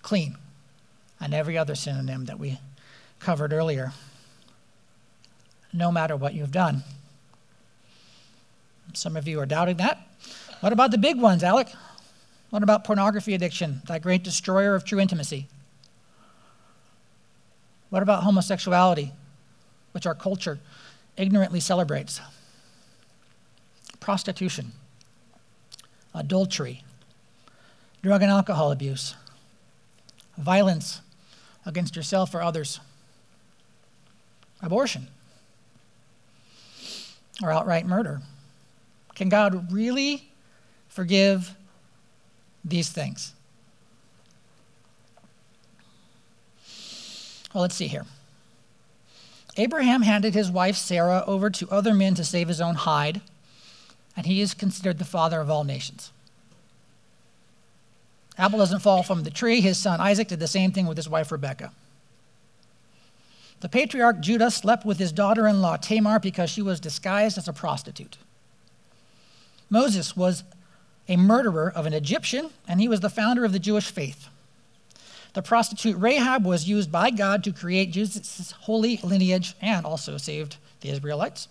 clean. 0.03 0.37
And 1.21 1.33
every 1.33 1.57
other 1.57 1.77
synonym 1.77 2.25
that 2.25 2.41
we 2.41 2.59
covered 3.21 3.53
earlier. 3.53 3.93
No 5.73 5.93
matter 5.93 6.17
what 6.17 6.35
you've 6.35 6.51
done. 6.51 6.83
Some 8.93 9.17
of 9.17 9.29
you 9.29 9.41
are 9.41 9.47
doubting 9.47 9.77
that. 9.77 9.99
What 10.61 10.73
about 10.73 10.91
the 10.91 10.99
big 10.99 11.21
ones, 11.21 11.43
Alec? 11.43 11.69
What 12.51 12.63
about 12.63 12.85
pornography 12.85 13.35
addiction, 13.35 13.83
that 13.87 14.03
great 14.03 14.23
destroyer 14.23 14.75
of 14.75 14.85
true 14.85 15.01
intimacy? 15.01 15.49
What 17.91 18.03
about 18.03 18.25
homosexuality, 18.25 19.13
which 19.93 20.07
our 20.07 20.15
culture 20.15 20.59
ignorantly 21.17 21.61
celebrates? 21.61 22.21
Prostitution, 24.01 24.73
adultery, 26.15 26.85
drug 28.03 28.23
and 28.23 28.31
alcohol 28.31 28.73
abuse, 28.73 29.15
violence 30.39 31.01
against 31.65 31.97
yourself 31.97 32.35
or 32.35 32.41
others, 32.41 32.81
abortion, 34.63 35.09
or 37.43 37.51
outright 37.51 37.87
murder. 37.87 38.21
Can 39.17 39.31
God 39.31 39.73
really 39.73 40.29
forgive 40.89 41.57
these 42.65 42.91
things? 42.91 43.33
Well, 47.53 47.63
let's 47.63 47.75
see 47.75 47.89
here. 47.89 48.05
Abraham 49.57 50.03
handed 50.03 50.35
his 50.35 50.51
wife 50.51 50.77
Sarah 50.77 51.25
over 51.27 51.49
to 51.49 51.71
other 51.71 51.95
men 51.95 52.15
to 52.17 52.25
save 52.25 52.49
his 52.49 52.61
own 52.61 52.75
hide, 52.75 53.23
and 54.15 54.27
he 54.27 54.43
is 54.43 54.53
considered 54.53 54.99
the 54.99 55.05
father 55.07 55.41
of 55.41 55.51
all 55.51 55.65
nations. 55.65 56.13
Apple 58.37 58.59
doesn't 58.59 58.81
fall 58.81 59.03
from 59.03 59.23
the 59.23 59.31
tree. 59.31 59.63
His 59.63 59.79
son 59.79 59.99
Isaac 59.99 60.29
did 60.29 60.41
the 60.41 60.47
same 60.47 60.73
thing 60.73 60.87
with 60.87 60.99
his 60.99 61.09
wife 61.09 61.33
Rebekah. 61.33 61.73
The 63.61 63.69
patriarch 63.71 64.21
Judah 64.21 64.51
slept 64.51 64.85
with 64.85 64.99
his 64.99 65.13
daughter 65.13 65.47
in 65.47 65.63
law 65.63 65.79
Tamar 65.79 66.19
because 66.19 66.51
she 66.51 66.61
was 66.61 66.79
disguised 66.79 67.39
as 67.39 67.49
a 67.49 67.55
prostitute. 67.55 68.19
Moses 69.69 70.17
was 70.17 70.45
a 71.09 71.17
murderer 71.17 71.71
of 71.71 71.87
an 71.87 71.93
Egyptian, 71.93 72.51
and 72.67 72.81
he 72.81 72.89
was 72.89 73.01
the 73.01 73.11
founder 73.11 73.45
of 73.45 73.53
the 73.53 73.59
Jewish 73.59 73.91
faith. 73.91 74.29
The 75.35 75.43
prostitute 75.43 75.99
Rahab 75.99 76.45
was 76.45 76.69
used 76.69 76.91
by 76.91 77.11
God 77.11 77.45
to 77.45 77.53
create 77.53 77.91
Jesus' 77.91 78.53
holy 78.53 78.99
lineage 79.03 79.55
and 79.61 79.85
also 79.85 80.17
saved 80.17 80.57
the 80.81 80.91
Israelites. 80.91 81.49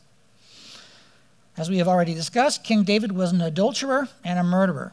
As 1.58 1.70
we 1.70 1.78
have 1.78 1.88
already 1.88 2.14
discussed, 2.14 2.64
King 2.64 2.84
David 2.84 3.12
was 3.12 3.32
an 3.32 3.42
adulterer 3.42 4.10
and 4.24 4.40
a 4.40 4.44
murderer. 4.44 4.92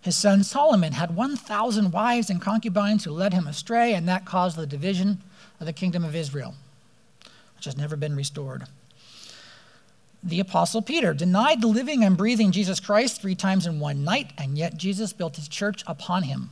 His 0.00 0.16
son 0.16 0.44
Solomon 0.44 0.92
had 0.92 1.16
1,000 1.16 1.92
wives 1.92 2.28
and 2.28 2.40
concubines 2.40 3.04
who 3.04 3.12
led 3.12 3.32
him 3.32 3.46
astray, 3.46 3.94
and 3.94 4.08
that 4.08 4.24
caused 4.24 4.56
the 4.56 4.66
division 4.66 5.22
of 5.58 5.66
the 5.66 5.72
kingdom 5.72 6.04
of 6.04 6.14
Israel, 6.14 6.54
which 7.56 7.64
has 7.64 7.76
never 7.76 7.96
been 7.96 8.16
restored. 8.16 8.64
The 10.22 10.40
Apostle 10.40 10.82
Peter 10.82 11.14
denied 11.14 11.60
the 11.60 11.66
living 11.66 12.04
and 12.04 12.16
breathing 12.16 12.52
Jesus 12.52 12.78
Christ 12.78 13.20
three 13.20 13.34
times 13.34 13.66
in 13.66 13.80
one 13.80 14.04
night, 14.04 14.32
and 14.38 14.56
yet 14.56 14.76
Jesus 14.76 15.12
built 15.12 15.36
his 15.36 15.48
church 15.48 15.82
upon 15.86 16.22
him 16.22 16.50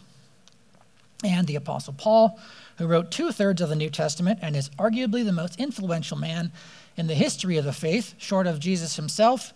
and 1.25 1.47
the 1.47 1.57
Apostle 1.57 1.95
Paul, 1.95 2.39
who 2.79 2.87
wrote 2.87 3.11
two 3.11 3.33
thirds 3.33 3.61
of 3.61 3.69
the 3.69 3.77
New 3.77 3.91
Testament 3.91 4.39
and 4.43 4.57
is 4.57 4.71
arguably 4.71 5.25
the 5.25 5.33
most 5.33 5.59
influential 5.61 6.17
man 6.17 6.53
in 6.97 7.07
the 7.07 7.15
history 7.15 7.57
of 7.57 7.65
the 7.65 7.73
faith, 7.73 8.15
short 8.19 8.47
of 8.47 8.61
Jesus 8.61 8.97
himself, 8.97 9.53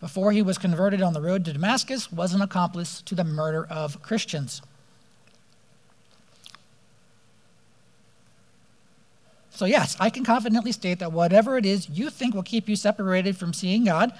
before 0.00 0.32
he 0.32 0.42
was 0.42 0.58
converted 0.58 1.02
on 1.02 1.12
the 1.12 1.20
road 1.20 1.44
to 1.44 1.52
Damascus, 1.52 2.12
was 2.12 2.34
an 2.34 2.42
accomplice 2.42 3.00
to 3.02 3.14
the 3.14 3.24
murder 3.24 3.66
of 3.66 4.02
Christians. 4.02 4.60
So, 9.54 9.66
yes, 9.66 9.96
I 10.00 10.10
can 10.10 10.24
confidently 10.24 10.72
state 10.72 10.98
that 10.98 11.12
whatever 11.12 11.56
it 11.56 11.64
is 11.64 11.88
you 11.88 12.10
think 12.10 12.34
will 12.34 12.42
keep 12.42 12.68
you 12.68 12.74
separated 12.74 13.36
from 13.36 13.52
seeing 13.52 13.84
God 13.84 14.12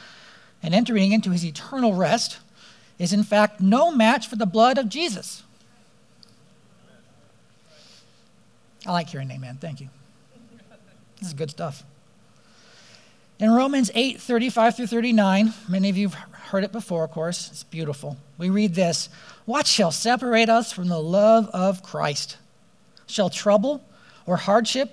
and 0.62 0.72
entering 0.72 1.10
into 1.10 1.30
his 1.30 1.44
eternal 1.44 1.92
rest 1.92 2.38
is, 3.00 3.12
in 3.12 3.24
fact, 3.24 3.60
no 3.60 3.90
match 3.90 4.28
for 4.28 4.36
the 4.36 4.46
blood 4.46 4.78
of 4.78 4.88
Jesus. 4.88 5.42
I 8.86 8.92
like 8.92 9.08
hearing 9.08 9.30
amen. 9.30 9.58
Thank 9.60 9.80
you. 9.80 9.88
This 11.18 11.28
is 11.28 11.34
good 11.34 11.50
stuff. 11.50 11.82
In 13.40 13.50
Romans 13.50 13.90
8 13.92 14.20
35 14.20 14.76
through 14.76 14.86
39, 14.86 15.52
many 15.68 15.90
of 15.90 15.96
you 15.96 16.10
have 16.10 16.32
heard 16.50 16.62
it 16.62 16.70
before, 16.70 17.02
of 17.02 17.10
course. 17.10 17.50
It's 17.50 17.64
beautiful. 17.64 18.18
We 18.38 18.50
read 18.50 18.76
this 18.76 19.08
What 19.46 19.66
shall 19.66 19.90
separate 19.90 20.48
us 20.48 20.72
from 20.72 20.86
the 20.88 21.00
love 21.00 21.48
of 21.48 21.82
Christ? 21.82 22.36
Shall 23.06 23.30
trouble 23.30 23.84
or 24.26 24.36
hardship 24.36 24.92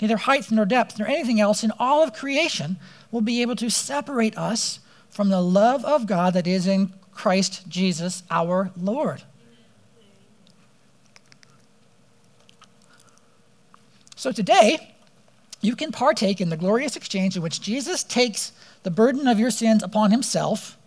neither 0.00 0.16
height 0.16 0.50
nor 0.50 0.64
depth, 0.64 0.98
nor 0.98 1.08
anything 1.08 1.40
else 1.40 1.62
in 1.62 1.72
all 1.78 2.02
of 2.02 2.12
creation 2.12 2.76
will 3.10 3.20
be 3.20 3.42
able 3.42 3.56
to 3.56 3.70
separate 3.70 4.36
us 4.36 4.80
from 5.08 5.28
the 5.28 5.40
love 5.40 5.84
of 5.84 6.06
God 6.06 6.34
that 6.34 6.46
is 6.46 6.66
in 6.66 6.92
Christ 7.12 7.68
Jesus 7.68 8.22
our 8.30 8.70
Lord. 8.76 9.22
So 14.16 14.32
today, 14.32 14.94
you 15.60 15.76
can 15.76 15.92
partake 15.92 16.40
in 16.40 16.50
the 16.50 16.56
glorious 16.56 16.96
exchange 16.96 17.36
in 17.36 17.42
which 17.42 17.60
Jesus 17.60 18.02
takes 18.02 18.52
the 18.82 18.90
burden 18.90 19.28
of 19.28 19.38
your 19.38 19.50
sins 19.50 19.82
upon 19.82 20.10
himself, 20.10 20.78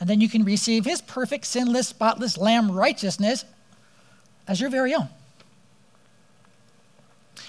and 0.00 0.08
then 0.08 0.20
you 0.20 0.28
can 0.28 0.44
receive 0.44 0.84
his 0.84 1.00
perfect, 1.00 1.46
sinless, 1.46 1.88
spotless 1.88 2.38
lamb 2.38 2.70
righteousness 2.70 3.44
as 4.46 4.60
your 4.60 4.70
very 4.70 4.94
own. 4.94 5.08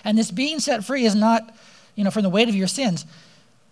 And 0.03 0.17
this 0.17 0.31
being 0.31 0.59
set 0.59 0.83
free 0.83 1.05
is 1.05 1.15
not, 1.15 1.55
you 1.95 2.03
know, 2.03 2.11
from 2.11 2.23
the 2.23 2.29
weight 2.29 2.49
of 2.49 2.55
your 2.55 2.67
sins. 2.67 3.05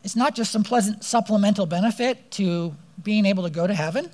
It's 0.04 0.16
not 0.16 0.36
just 0.36 0.52
some 0.52 0.64
pleasant 0.64 1.04
supplemental 1.04 1.66
benefit 1.66 2.32
to 2.32 2.76
being 3.04 3.26
able 3.26 3.44
to 3.44 3.50
go 3.50 3.68
to 3.68 3.74
heaven. 3.74 4.10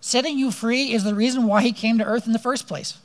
Setting 0.00 0.38
you 0.38 0.50
free 0.50 0.92
is 0.92 1.04
the 1.04 1.14
reason 1.14 1.46
why 1.46 1.62
he 1.62 1.72
came 1.72 1.98
to 1.98 2.04
earth 2.04 2.26
in 2.26 2.32
the 2.32 2.38
first 2.38 2.66
place. 2.66 2.98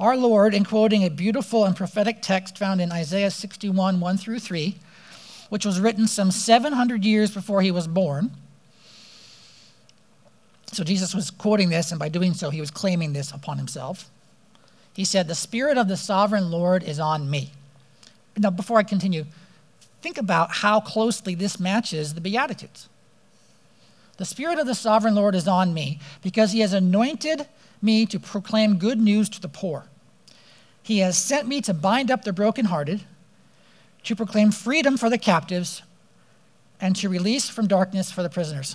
Our 0.00 0.16
Lord, 0.16 0.54
in 0.54 0.64
quoting 0.64 1.04
a 1.04 1.10
beautiful 1.10 1.64
and 1.64 1.74
prophetic 1.74 2.22
text 2.22 2.56
found 2.56 2.80
in 2.80 2.92
Isaiah 2.92 3.30
61 3.30 3.98
1 3.98 4.16
through 4.16 4.38
3, 4.38 4.76
which 5.48 5.66
was 5.66 5.80
written 5.80 6.06
some 6.06 6.30
700 6.30 7.04
years 7.04 7.32
before 7.32 7.62
he 7.62 7.70
was 7.70 7.88
born. 7.88 8.30
So 10.72 10.84
Jesus 10.84 11.14
was 11.14 11.30
quoting 11.30 11.70
this, 11.70 11.90
and 11.90 11.98
by 11.98 12.08
doing 12.08 12.34
so, 12.34 12.50
he 12.50 12.60
was 12.60 12.70
claiming 12.70 13.12
this 13.12 13.32
upon 13.32 13.58
himself. 13.58 14.08
He 14.98 15.04
said, 15.04 15.28
The 15.28 15.36
Spirit 15.36 15.78
of 15.78 15.86
the 15.86 15.96
sovereign 15.96 16.50
Lord 16.50 16.82
is 16.82 16.98
on 16.98 17.30
me. 17.30 17.52
Now, 18.36 18.50
before 18.50 18.78
I 18.78 18.82
continue, 18.82 19.26
think 20.02 20.18
about 20.18 20.50
how 20.56 20.80
closely 20.80 21.36
this 21.36 21.60
matches 21.60 22.14
the 22.14 22.20
Beatitudes. 22.20 22.88
The 24.16 24.24
Spirit 24.24 24.58
of 24.58 24.66
the 24.66 24.74
sovereign 24.74 25.14
Lord 25.14 25.36
is 25.36 25.46
on 25.46 25.72
me 25.72 26.00
because 26.20 26.50
he 26.50 26.58
has 26.60 26.72
anointed 26.72 27.46
me 27.80 28.06
to 28.06 28.18
proclaim 28.18 28.76
good 28.76 28.98
news 28.98 29.28
to 29.28 29.40
the 29.40 29.48
poor. 29.48 29.84
He 30.82 30.98
has 30.98 31.16
sent 31.16 31.46
me 31.46 31.60
to 31.60 31.72
bind 31.72 32.10
up 32.10 32.24
the 32.24 32.32
brokenhearted, 32.32 33.02
to 34.02 34.16
proclaim 34.16 34.50
freedom 34.50 34.96
for 34.96 35.08
the 35.08 35.16
captives, 35.16 35.82
and 36.80 36.96
to 36.96 37.08
release 37.08 37.48
from 37.48 37.68
darkness 37.68 38.10
for 38.10 38.24
the 38.24 38.30
prisoners, 38.30 38.74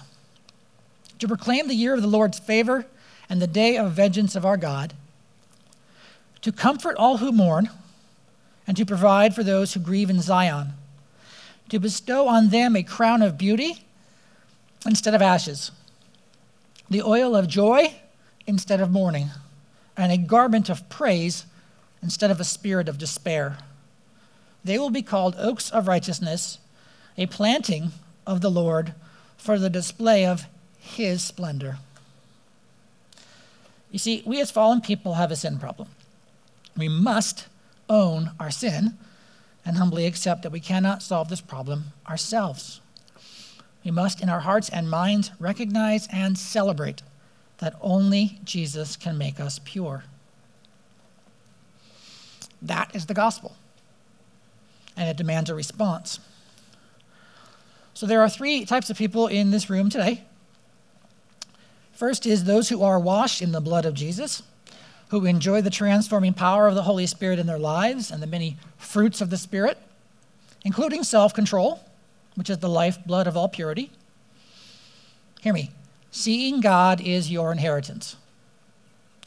to 1.19 1.27
proclaim 1.27 1.67
the 1.67 1.75
year 1.75 1.93
of 1.93 2.01
the 2.01 2.07
Lord's 2.07 2.39
favor 2.39 2.85
and 3.27 3.41
the 3.41 3.45
day 3.45 3.75
of 3.75 3.91
vengeance 3.91 4.37
of 4.37 4.45
our 4.45 4.55
God, 4.55 4.93
to 6.43 6.51
comfort 6.51 6.95
all 6.97 7.17
who 7.17 7.31
mourn, 7.31 7.69
and 8.67 8.77
to 8.77 8.85
provide 8.85 9.33
for 9.33 9.43
those 9.43 9.73
who 9.73 9.79
grieve 9.79 10.09
in 10.09 10.21
Zion, 10.21 10.73
to 11.69 11.79
bestow 11.79 12.27
on 12.27 12.49
them 12.49 12.75
a 12.75 12.83
crown 12.83 13.21
of 13.21 13.37
beauty 13.37 13.85
instead 14.85 15.15
of 15.15 15.21
ashes, 15.21 15.71
the 16.89 17.01
oil 17.01 17.35
of 17.35 17.47
joy 17.47 17.95
instead 18.45 18.81
of 18.81 18.91
mourning, 18.91 19.29
and 19.95 20.11
a 20.11 20.17
garment 20.17 20.69
of 20.69 20.87
praise 20.89 21.45
instead 22.01 22.29
of 22.29 22.39
a 22.39 22.45
spirit 22.45 22.89
of 22.89 22.97
despair. 22.97 23.57
They 24.65 24.77
will 24.77 24.89
be 24.89 25.01
called 25.01 25.35
oaks 25.37 25.69
of 25.69 25.87
righteousness, 25.87 26.59
a 27.17 27.25
planting 27.27 27.91
of 28.27 28.41
the 28.41 28.51
Lord 28.51 28.93
for 29.37 29.57
the 29.57 29.69
display 29.69 30.25
of 30.25 30.45
his 30.77 31.23
splendor. 31.23 31.77
You 33.91 33.99
see, 33.99 34.23
we 34.25 34.41
as 34.41 34.51
fallen 34.51 34.81
people 34.81 35.13
have 35.13 35.31
a 35.31 35.35
sin 35.37 35.57
problem. 35.57 35.87
We 36.77 36.89
must 36.89 37.47
own 37.89 38.31
our 38.39 38.51
sin 38.51 38.97
and 39.65 39.77
humbly 39.77 40.05
accept 40.05 40.41
that 40.43 40.51
we 40.51 40.59
cannot 40.59 41.01
solve 41.01 41.29
this 41.29 41.41
problem 41.41 41.85
ourselves. 42.07 42.81
We 43.83 43.91
must, 43.91 44.21
in 44.21 44.29
our 44.29 44.41
hearts 44.41 44.69
and 44.69 44.89
minds, 44.89 45.31
recognize 45.39 46.07
and 46.11 46.37
celebrate 46.37 47.01
that 47.59 47.75
only 47.81 48.39
Jesus 48.43 48.95
can 48.95 49.17
make 49.17 49.39
us 49.39 49.59
pure. 49.63 50.05
That 52.61 52.95
is 52.95 53.05
the 53.05 53.13
gospel, 53.13 53.55
and 54.95 55.09
it 55.09 55.17
demands 55.17 55.49
a 55.49 55.55
response. 55.55 56.19
So, 57.93 58.05
there 58.05 58.21
are 58.21 58.29
three 58.29 58.65
types 58.65 58.89
of 58.89 58.97
people 58.97 59.27
in 59.27 59.51
this 59.51 59.69
room 59.69 59.89
today. 59.89 60.23
First 61.91 62.25
is 62.25 62.43
those 62.45 62.69
who 62.69 62.81
are 62.81 62.99
washed 62.99 63.41
in 63.41 63.51
the 63.51 63.61
blood 63.61 63.85
of 63.85 63.93
Jesus, 63.93 64.43
who 65.19 65.27
enjoy 65.27 65.61
the 65.61 65.69
transforming 65.69 66.33
power 66.33 66.67
of 66.67 66.73
the 66.73 66.81
Holy 66.81 67.05
Spirit 67.05 67.37
in 67.37 67.45
their 67.45 67.59
lives 67.59 68.09
and 68.09 68.21
the 68.21 68.25
many 68.25 68.57
fruits 68.77 69.21
of 69.21 69.29
the 69.29 69.37
Spirit, 69.37 69.77
including 70.65 71.03
self 71.03 71.35
control, 71.35 71.81
which 72.33 72.49
is 72.49 72.57
the 72.57 72.67
lifeblood 72.67 73.27
of 73.27 73.37
all 73.37 73.47
purity. 73.47 73.91
Hear 75.41 75.53
me. 75.53 75.69
Seeing 76.09 76.61
God 76.61 76.99
is 76.99 77.31
your 77.31 77.51
inheritance. 77.51 78.15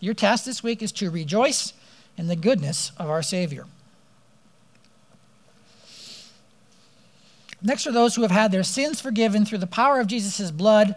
Your 0.01 0.12
task 0.12 0.44
this 0.44 0.61
week 0.61 0.83
is 0.83 0.90
to 0.92 1.09
rejoice 1.09 1.72
in 2.16 2.27
the 2.27 2.35
goodness 2.35 2.90
of 2.99 3.09
our 3.09 3.22
Savior. 3.22 3.66
Next 7.62 7.87
are 7.87 7.92
those 7.92 8.16
who 8.16 8.22
have 8.22 8.33
had 8.33 8.51
their 8.51 8.64
sins 8.64 9.01
forgiven 9.01 9.44
through 9.44 9.59
the 9.59 9.68
power 9.68 10.01
of 10.01 10.09
Jesus' 10.09 10.51
blood, 10.51 10.96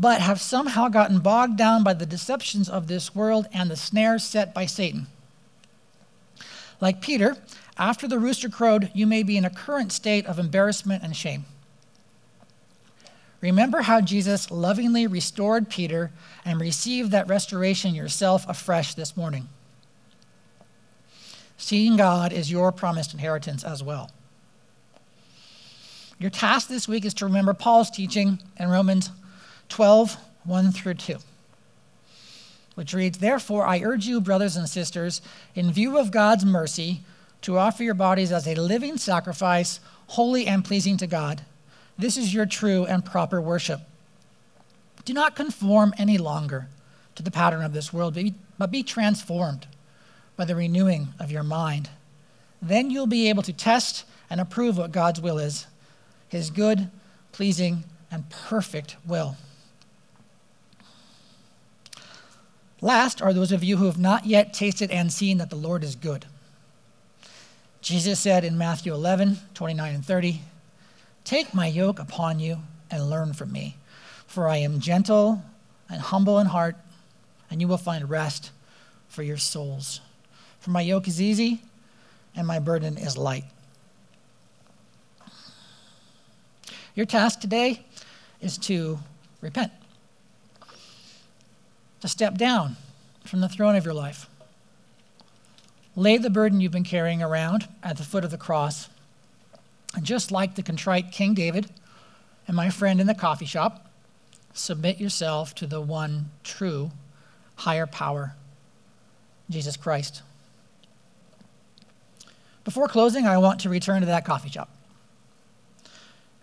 but 0.00 0.22
have 0.22 0.40
somehow 0.40 0.88
gotten 0.88 1.18
bogged 1.18 1.58
down 1.58 1.84
by 1.84 1.92
the 1.92 2.06
deceptions 2.06 2.68
of 2.68 2.86
this 2.86 3.14
world 3.14 3.46
and 3.52 3.70
the 3.70 3.76
snares 3.76 4.24
set 4.24 4.54
by 4.54 4.64
Satan. 4.64 5.06
Like 6.80 7.02
Peter, 7.02 7.36
after 7.76 8.08
the 8.08 8.18
rooster 8.18 8.48
crowed, 8.48 8.90
you 8.94 9.06
may 9.06 9.22
be 9.22 9.36
in 9.36 9.44
a 9.44 9.50
current 9.50 9.92
state 9.92 10.26
of 10.26 10.38
embarrassment 10.38 11.02
and 11.02 11.14
shame. 11.14 11.44
Remember 13.42 13.82
how 13.82 14.00
Jesus 14.00 14.50
lovingly 14.50 15.06
restored 15.06 15.68
Peter 15.68 16.10
and 16.44 16.60
received 16.60 17.10
that 17.10 17.28
restoration 17.28 17.94
yourself 17.94 18.48
afresh 18.48 18.94
this 18.94 19.16
morning. 19.16 19.48
Seeing 21.58 21.96
God 21.96 22.32
is 22.32 22.50
your 22.50 22.72
promised 22.72 23.12
inheritance 23.12 23.62
as 23.62 23.82
well. 23.82 24.10
Your 26.18 26.30
task 26.30 26.68
this 26.68 26.88
week 26.88 27.04
is 27.04 27.14
to 27.14 27.26
remember 27.26 27.52
Paul's 27.52 27.90
teaching 27.90 28.40
in 28.58 28.68
Romans 28.68 29.10
12, 29.72 30.18
1 30.44 30.72
through 30.72 30.92
2, 30.92 31.16
which 32.74 32.92
reads 32.92 33.18
Therefore, 33.18 33.64
I 33.64 33.80
urge 33.80 34.04
you, 34.04 34.20
brothers 34.20 34.54
and 34.54 34.68
sisters, 34.68 35.22
in 35.54 35.72
view 35.72 35.98
of 35.98 36.10
God's 36.10 36.44
mercy, 36.44 37.00
to 37.40 37.56
offer 37.56 37.82
your 37.82 37.94
bodies 37.94 38.32
as 38.32 38.46
a 38.46 38.54
living 38.54 38.98
sacrifice, 38.98 39.80
holy 40.08 40.46
and 40.46 40.62
pleasing 40.62 40.98
to 40.98 41.06
God. 41.06 41.40
This 41.98 42.18
is 42.18 42.34
your 42.34 42.44
true 42.44 42.84
and 42.84 43.02
proper 43.02 43.40
worship. 43.40 43.80
Do 45.06 45.14
not 45.14 45.36
conform 45.36 45.94
any 45.96 46.18
longer 46.18 46.68
to 47.14 47.22
the 47.22 47.30
pattern 47.30 47.62
of 47.62 47.72
this 47.72 47.94
world, 47.94 48.18
but 48.58 48.70
be 48.70 48.82
transformed 48.82 49.66
by 50.36 50.44
the 50.44 50.54
renewing 50.54 51.14
of 51.18 51.30
your 51.30 51.42
mind. 51.42 51.88
Then 52.60 52.90
you'll 52.90 53.06
be 53.06 53.30
able 53.30 53.42
to 53.44 53.54
test 53.54 54.04
and 54.28 54.38
approve 54.38 54.76
what 54.76 54.92
God's 54.92 55.22
will 55.22 55.38
is 55.38 55.66
his 56.28 56.50
good, 56.50 56.90
pleasing, 57.32 57.84
and 58.10 58.28
perfect 58.28 58.96
will. 59.06 59.36
Last 62.82 63.22
are 63.22 63.32
those 63.32 63.52
of 63.52 63.62
you 63.62 63.76
who 63.76 63.86
have 63.86 63.98
not 63.98 64.26
yet 64.26 64.52
tasted 64.52 64.90
and 64.90 65.12
seen 65.12 65.38
that 65.38 65.48
the 65.48 65.56
Lord 65.56 65.84
is 65.84 65.94
good. 65.94 66.26
Jesus 67.80 68.18
said 68.18 68.44
in 68.44 68.58
Matthew 68.58 68.92
11, 68.92 69.38
29 69.54 69.94
and 69.94 70.04
30, 70.04 70.42
Take 71.24 71.54
my 71.54 71.68
yoke 71.68 72.00
upon 72.00 72.40
you 72.40 72.58
and 72.90 73.08
learn 73.08 73.32
from 73.32 73.52
me, 73.52 73.76
for 74.26 74.48
I 74.48 74.56
am 74.56 74.80
gentle 74.80 75.42
and 75.88 76.00
humble 76.00 76.40
in 76.40 76.48
heart, 76.48 76.76
and 77.50 77.60
you 77.60 77.68
will 77.68 77.78
find 77.78 78.10
rest 78.10 78.50
for 79.08 79.22
your 79.22 79.36
souls. 79.36 80.00
For 80.58 80.70
my 80.70 80.80
yoke 80.80 81.06
is 81.06 81.20
easy 81.20 81.62
and 82.34 82.46
my 82.46 82.58
burden 82.58 82.98
is 82.98 83.16
light. 83.16 83.44
Your 86.94 87.06
task 87.06 87.40
today 87.40 87.84
is 88.40 88.58
to 88.58 88.98
repent, 89.40 89.72
to 92.02 92.08
step 92.08 92.36
down 92.36 92.76
from 93.24 93.40
the 93.40 93.48
throne 93.48 93.76
of 93.76 93.84
your 93.84 93.94
life. 93.94 94.28
Lay 95.94 96.18
the 96.18 96.30
burden 96.30 96.60
you've 96.60 96.72
been 96.72 96.82
carrying 96.84 97.22
around 97.22 97.68
at 97.82 97.96
the 97.96 98.02
foot 98.02 98.24
of 98.24 98.32
the 98.32 98.36
cross. 98.36 98.88
And 99.94 100.04
just 100.04 100.32
like 100.32 100.56
the 100.56 100.64
contrite 100.64 101.12
King 101.12 101.32
David 101.32 101.70
and 102.48 102.56
my 102.56 102.70
friend 102.70 103.00
in 103.00 103.06
the 103.06 103.14
coffee 103.14 103.46
shop, 103.46 103.88
submit 104.52 104.98
yourself 104.98 105.54
to 105.54 105.66
the 105.66 105.80
one 105.80 106.30
true 106.42 106.90
higher 107.56 107.86
power, 107.86 108.34
Jesus 109.48 109.76
Christ. 109.76 110.22
Before 112.64 112.88
closing, 112.88 113.26
I 113.26 113.38
want 113.38 113.60
to 113.60 113.68
return 113.68 114.00
to 114.00 114.06
that 114.06 114.24
coffee 114.24 114.50
shop. 114.50 114.70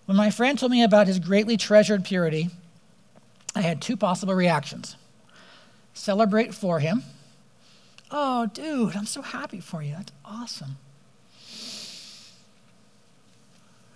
When 0.06 0.16
my 0.16 0.30
friend 0.30 0.58
told 0.58 0.72
me 0.72 0.84
about 0.84 1.08
his 1.08 1.20
greatly 1.20 1.58
treasured 1.58 2.06
purity, 2.06 2.50
I 3.54 3.62
had 3.62 3.82
two 3.82 3.98
possible 3.98 4.34
reactions 4.34 4.96
celebrate 6.00 6.54
for 6.54 6.80
him. 6.80 7.04
Oh, 8.10 8.48
dude, 8.48 8.96
I'm 8.96 9.06
so 9.06 9.22
happy 9.22 9.60
for 9.60 9.84
you. 9.84 9.94
That's 9.94 10.12
awesome. 10.26 10.78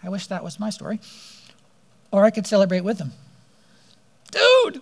I 0.04 0.10
wish 0.10 0.28
that 0.28 0.44
was 0.44 0.60
my 0.60 0.70
story. 0.70 1.00
Or 2.12 2.26
I 2.26 2.30
could 2.30 2.46
celebrate 2.46 2.82
with 2.82 3.00
him. 3.00 3.14
Dude, 4.32 4.82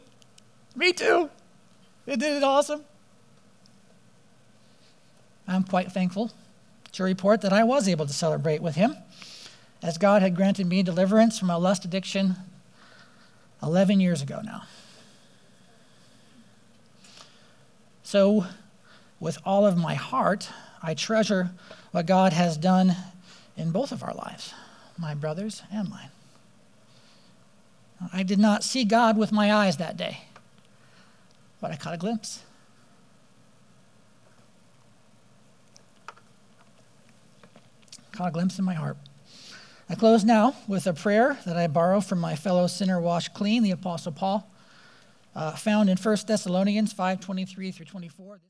me 0.76 0.92
too. 0.92 1.30
Isn't 2.08 2.24
it 2.24 2.44
awesome? 2.44 2.84
I'm 5.48 5.64
quite 5.64 5.92
thankful 5.92 6.32
to 6.94 7.04
report 7.04 7.42
that 7.42 7.54
I 7.54 7.64
was 7.64 7.88
able 7.88 8.06
to 8.06 8.14
celebrate 8.14 8.62
with 8.62 8.76
him 8.76 8.96
as 9.84 9.98
God 9.98 10.22
had 10.22 10.36
granted 10.36 10.68
me 10.68 10.84
deliverance 10.84 11.38
from 11.38 11.50
a 11.50 11.58
lust 11.58 11.86
addiction 11.86 12.36
11 13.62 14.00
years 14.00 14.22
ago 14.22 14.42
now. 14.44 14.64
So, 18.12 18.46
with 19.22 19.38
all 19.46 19.66
of 19.66 19.78
my 19.78 19.96
heart, 19.96 20.50
I 20.84 20.96
treasure 20.96 21.52
what 21.92 22.08
God 22.08 22.34
has 22.34 22.58
done 22.58 22.94
in 23.56 23.72
both 23.72 23.94
of 23.94 24.04
our 24.04 24.14
lives, 24.14 24.54
my 24.98 25.14
brothers 25.14 25.64
and 25.72 25.90
mine. 25.90 26.10
I 28.12 28.24
did 28.24 28.38
not 28.38 28.66
see 28.66 28.84
God 28.84 29.16
with 29.16 29.32
my 29.32 29.54
eyes 29.54 29.78
that 29.78 29.96
day, 29.96 30.24
but 31.62 31.72
I 31.72 31.78
caught 31.78 31.94
a 31.94 31.98
glimpse. 31.98 32.44
Caught 38.12 38.28
a 38.28 38.32
glimpse 38.32 38.60
in 38.60 38.66
my 38.66 38.74
heart. 38.74 38.98
I 39.90 39.96
close 39.96 40.26
now 40.26 40.58
with 40.68 40.86
a 40.86 40.92
prayer 40.92 41.40
that 41.46 41.56
I 41.56 41.68
borrow 41.68 42.02
from 42.02 42.20
my 42.20 42.36
fellow 42.36 42.68
sinner 42.68 43.00
washed 43.00 43.34
clean, 43.34 43.64
the 43.64 43.72
Apostle 43.72 44.12
Paul, 44.12 44.51
uh, 45.36 45.52
found 45.56 45.90
in 45.90 45.98
1 45.98 46.18
Thessalonians 46.28 46.94
5 46.94 47.20
23 47.20 47.72
through 47.72 47.86
24. 47.86 48.42